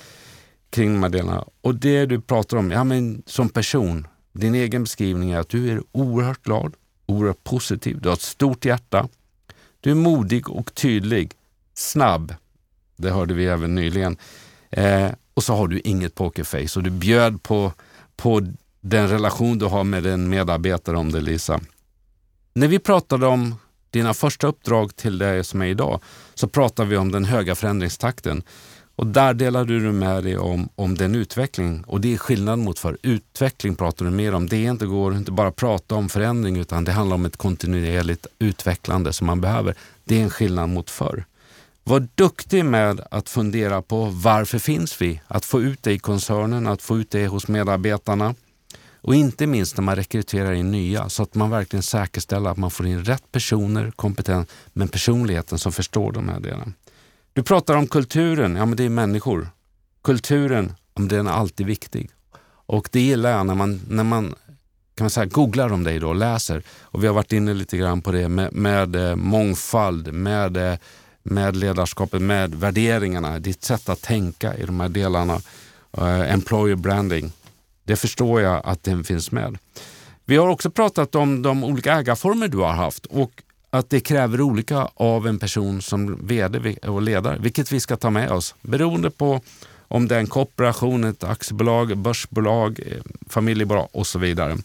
[0.70, 1.46] kring de här delarna.
[1.62, 4.08] Och det du pratar om, ja men som person,
[4.40, 6.74] din egen beskrivning är att du är oerhört glad,
[7.06, 9.08] oerhört positiv, du har ett stort hjärta.
[9.80, 11.34] Du är modig och tydlig,
[11.74, 12.36] snabb.
[12.96, 14.18] Det hörde vi även nyligen.
[14.70, 17.74] Eh, och så har du inget pokerface och du bjöd på,
[18.16, 18.42] på
[18.82, 21.60] den relation du har med din medarbetare om det, Lisa.
[22.54, 23.56] När vi pratade om
[23.90, 26.02] dina första uppdrag till det som är idag
[26.34, 28.44] så pratade vi om den höga förändringstakten.
[28.98, 32.80] Och där delar du med dig om, om den utveckling och det är skillnad mot
[32.80, 34.48] för Utveckling pratar du mer om.
[34.48, 39.14] Det inte går inte bara prata om förändring utan det handlar om ett kontinuerligt utvecklande
[39.14, 39.76] som man behöver.
[40.04, 41.26] Det är en skillnad mot förr.
[41.84, 45.22] Var duktig med att fundera på varför finns vi?
[45.28, 48.36] Att få ut det i koncernen, att få ut det hos medarbetarna.
[49.02, 52.72] Och inte minst när man rekryterar in nya så att man verkligen säkerställer att man
[52.72, 56.74] får in rätt personer, kompetens, men personligheten som förstår de här delarna.
[57.38, 59.50] Du pratar om kulturen, ja men det är människor.
[60.04, 62.10] Kulturen, ja, den är alltid viktig.
[62.66, 64.36] Och det gillar jag när man, när man
[64.96, 66.64] kan man säga, googlar om dig då och läser.
[66.82, 70.78] Och vi har varit inne lite grann på det med, med eh, mångfald, med, eh,
[71.24, 75.42] med ledarskapet, med värderingarna, ditt sätt att tänka i de här delarna.
[75.98, 77.32] uh, employer branding.
[77.84, 79.58] Det förstår jag att den finns med.
[80.26, 84.42] Vi har också pratat om de olika ägarformer du har haft och att det kräver
[84.42, 89.10] olika av en person som vd och ledare, vilket vi ska ta med oss beroende
[89.10, 89.42] på
[89.88, 92.98] om det är en kooperation, ett aktiebolag, börsbolag, eh,
[93.30, 94.58] familjebolag och så vidare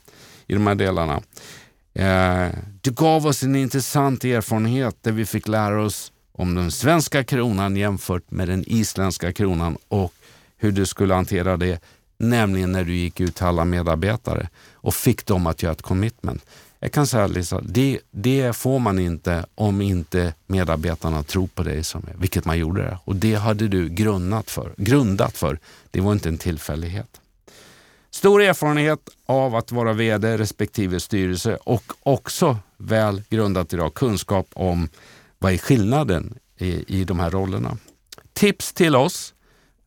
[0.47, 1.23] i de här delarna.
[1.95, 2.49] Eh,
[2.81, 7.77] du gav oss en intressant erfarenhet där vi fick lära oss om den svenska kronan
[7.77, 10.15] jämfört med den isländska kronan och
[10.57, 11.83] hur du skulle hantera det,
[12.19, 16.47] nämligen när du gick ut till alla medarbetare och fick dem att göra ett commitment.
[16.85, 21.85] Jag kan säga Lisa, det, det får man inte om inte medarbetarna tror på dig,
[21.85, 22.99] som, vilket man gjorde det.
[23.05, 24.75] Och det hade du grundat för.
[24.77, 25.59] Grundat för.
[25.91, 27.21] Det var inte en tillfällighet.
[28.11, 34.89] Stor erfarenhet av att vara VD respektive styrelse och också väl grundat idag kunskap om
[35.39, 37.77] vad är skillnaden i, i de här rollerna.
[38.33, 39.35] Tips till oss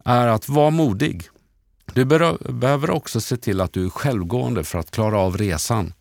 [0.05, 1.23] är att vara modig.
[1.93, 5.93] Du behöver också se till att du är självgående för att klara av resan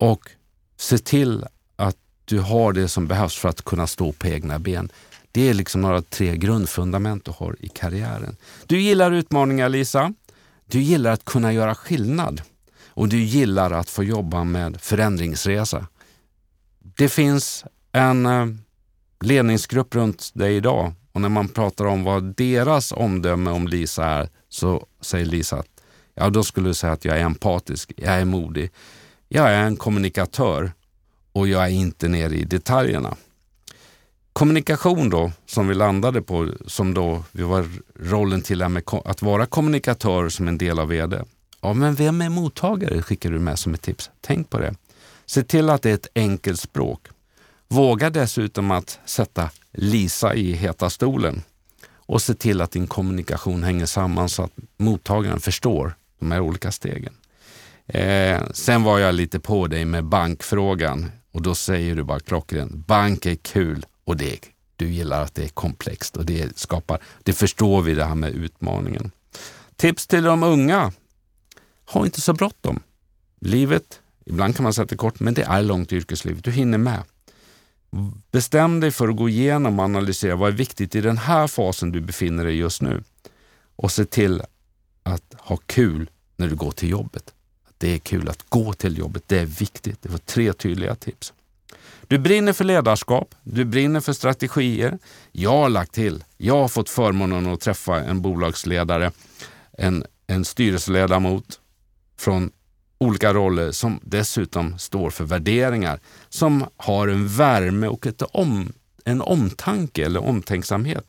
[0.00, 0.30] och
[0.76, 1.44] se till
[1.76, 4.92] att du har det som behövs för att kunna stå på egna ben.
[5.32, 8.36] Det är liksom några tre grundfundament du har i karriären.
[8.66, 10.14] Du gillar utmaningar Lisa.
[10.66, 12.42] Du gillar att kunna göra skillnad
[12.86, 15.86] och du gillar att få jobba med förändringsresa.
[16.78, 18.46] Det finns en eh,
[19.20, 24.28] ledningsgrupp runt dig idag och när man pratar om vad deras omdöme om Lisa är
[24.48, 25.82] så säger Lisa att
[26.14, 28.70] ja, då skulle du säga att jag är empatisk, jag är modig,
[29.32, 30.72] jag är en kommunikatör
[31.32, 33.16] och jag är inte nere i detaljerna.
[34.32, 37.68] Kommunikation då, som vi landade på, som då vi var
[38.00, 38.62] rollen till
[39.04, 41.22] att vara kommunikatör som en del av VD.
[41.60, 44.10] Ja, men vem är mottagare skickar du med som ett tips.
[44.20, 44.74] Tänk på det.
[45.26, 47.06] Se till att det är ett enkelt språk.
[47.68, 51.42] Våga dessutom att sätta Lisa i heta stolen
[51.90, 56.72] och se till att din kommunikation hänger samman så att mottagaren förstår de här olika
[56.72, 57.12] stegen.
[57.92, 62.86] Eh, sen var jag lite på dig med bankfrågan och då säger du bara klockrent,
[62.86, 64.38] bank är kul och det,
[64.76, 68.32] du gillar att det är komplext och det skapar, det förstår vi det här med
[68.32, 69.10] utmaningen.
[69.76, 70.92] Tips till de unga,
[71.86, 72.82] ha inte så bråttom.
[73.40, 76.40] Livet, ibland kan man säga att det är kort, men det är långt yrkesliv.
[76.42, 77.02] Du hinner med.
[78.30, 81.92] Bestäm dig för att gå igenom och analysera vad är viktigt i den här fasen
[81.92, 83.02] du befinner dig just nu
[83.76, 84.42] och se till
[85.02, 87.34] att ha kul när du går till jobbet.
[87.80, 90.02] Det är kul att gå till jobbet, det är viktigt.
[90.02, 91.32] Det var tre tydliga tips.
[92.08, 94.98] Du brinner för ledarskap, du brinner för strategier.
[95.32, 99.12] Jag har lagt till, jag har fått förmånen att träffa en bolagsledare,
[99.78, 101.60] en, en styrelseledamot
[102.18, 102.50] från
[102.98, 108.72] olika roller som dessutom står för värderingar, som har en värme och ett om,
[109.04, 111.04] en omtanke eller omtänksamhet.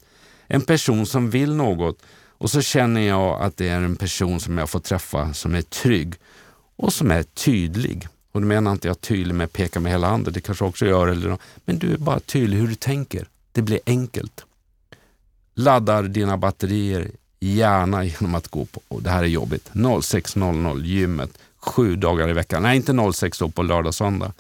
[0.48, 2.02] En person som vill något
[2.42, 5.62] och så känner jag att det är en person som jag får träffa som är
[5.62, 6.16] trygg
[6.82, 8.08] och som är tydlig.
[8.32, 10.86] Och då menar inte jag tydlig med att peka med hela handen, det kanske också
[10.86, 13.28] gör, eller, men du är bara tydlig hur du tänker.
[13.52, 14.46] Det blir enkelt.
[15.54, 21.38] Laddar dina batterier gärna genom att gå på, och det här är jobbigt, 06.00 gymmet
[21.58, 22.64] sju dagar i veckan.
[22.64, 24.34] Nej, inte 06 då på lördag och söndag.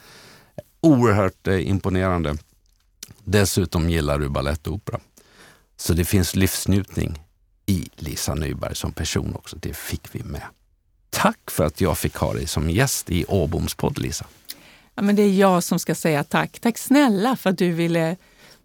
[0.81, 2.37] Oerhört eh, imponerande.
[3.23, 4.99] Dessutom gillar du balett och opera.
[5.77, 7.23] Så det finns livsnjutning
[7.65, 9.57] i Lisa Nyberg som person också.
[9.59, 10.43] Det fick vi med.
[11.11, 14.25] Tack för att jag fick ha dig som gäst i Åboms podd, Lisa.
[14.95, 16.59] Ja, men det är jag som ska säga tack.
[16.59, 18.17] Tack snälla för att du ville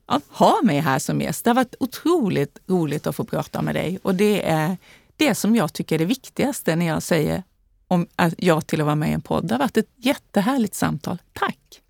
[0.08, 1.44] ja, ha mig här som gäst.
[1.44, 4.76] Det har varit otroligt roligt att få prata med dig och det är
[5.16, 7.42] det som jag tycker är det viktigaste när jag säger
[7.88, 9.48] om ja till att vara med i en podd.
[9.48, 11.18] Det har varit ett jättehärligt samtal.
[11.32, 11.82] Tack!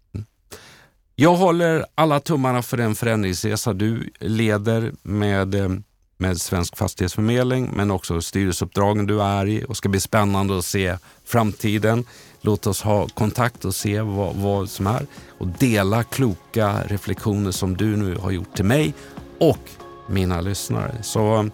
[1.19, 5.69] Jag håller alla tummarna för den förändringsresa du leder med eh,
[6.17, 10.97] med Svensk Fastighetsförmedling men också styrelseuppdragen du är i och ska bli spännande att se
[11.25, 12.05] framtiden.
[12.41, 15.07] Låt oss ha kontakt och se vad, vad som är
[15.39, 18.95] och dela kloka reflektioner som du nu har gjort till mig
[19.41, 19.71] och
[20.09, 21.03] mina lyssnare.
[21.03, 21.51] Så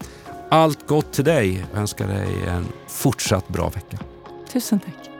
[0.51, 1.67] allt gott till dig.
[1.73, 3.99] Jag önskar dig en fortsatt bra vecka.
[4.53, 5.12] Tusen tack.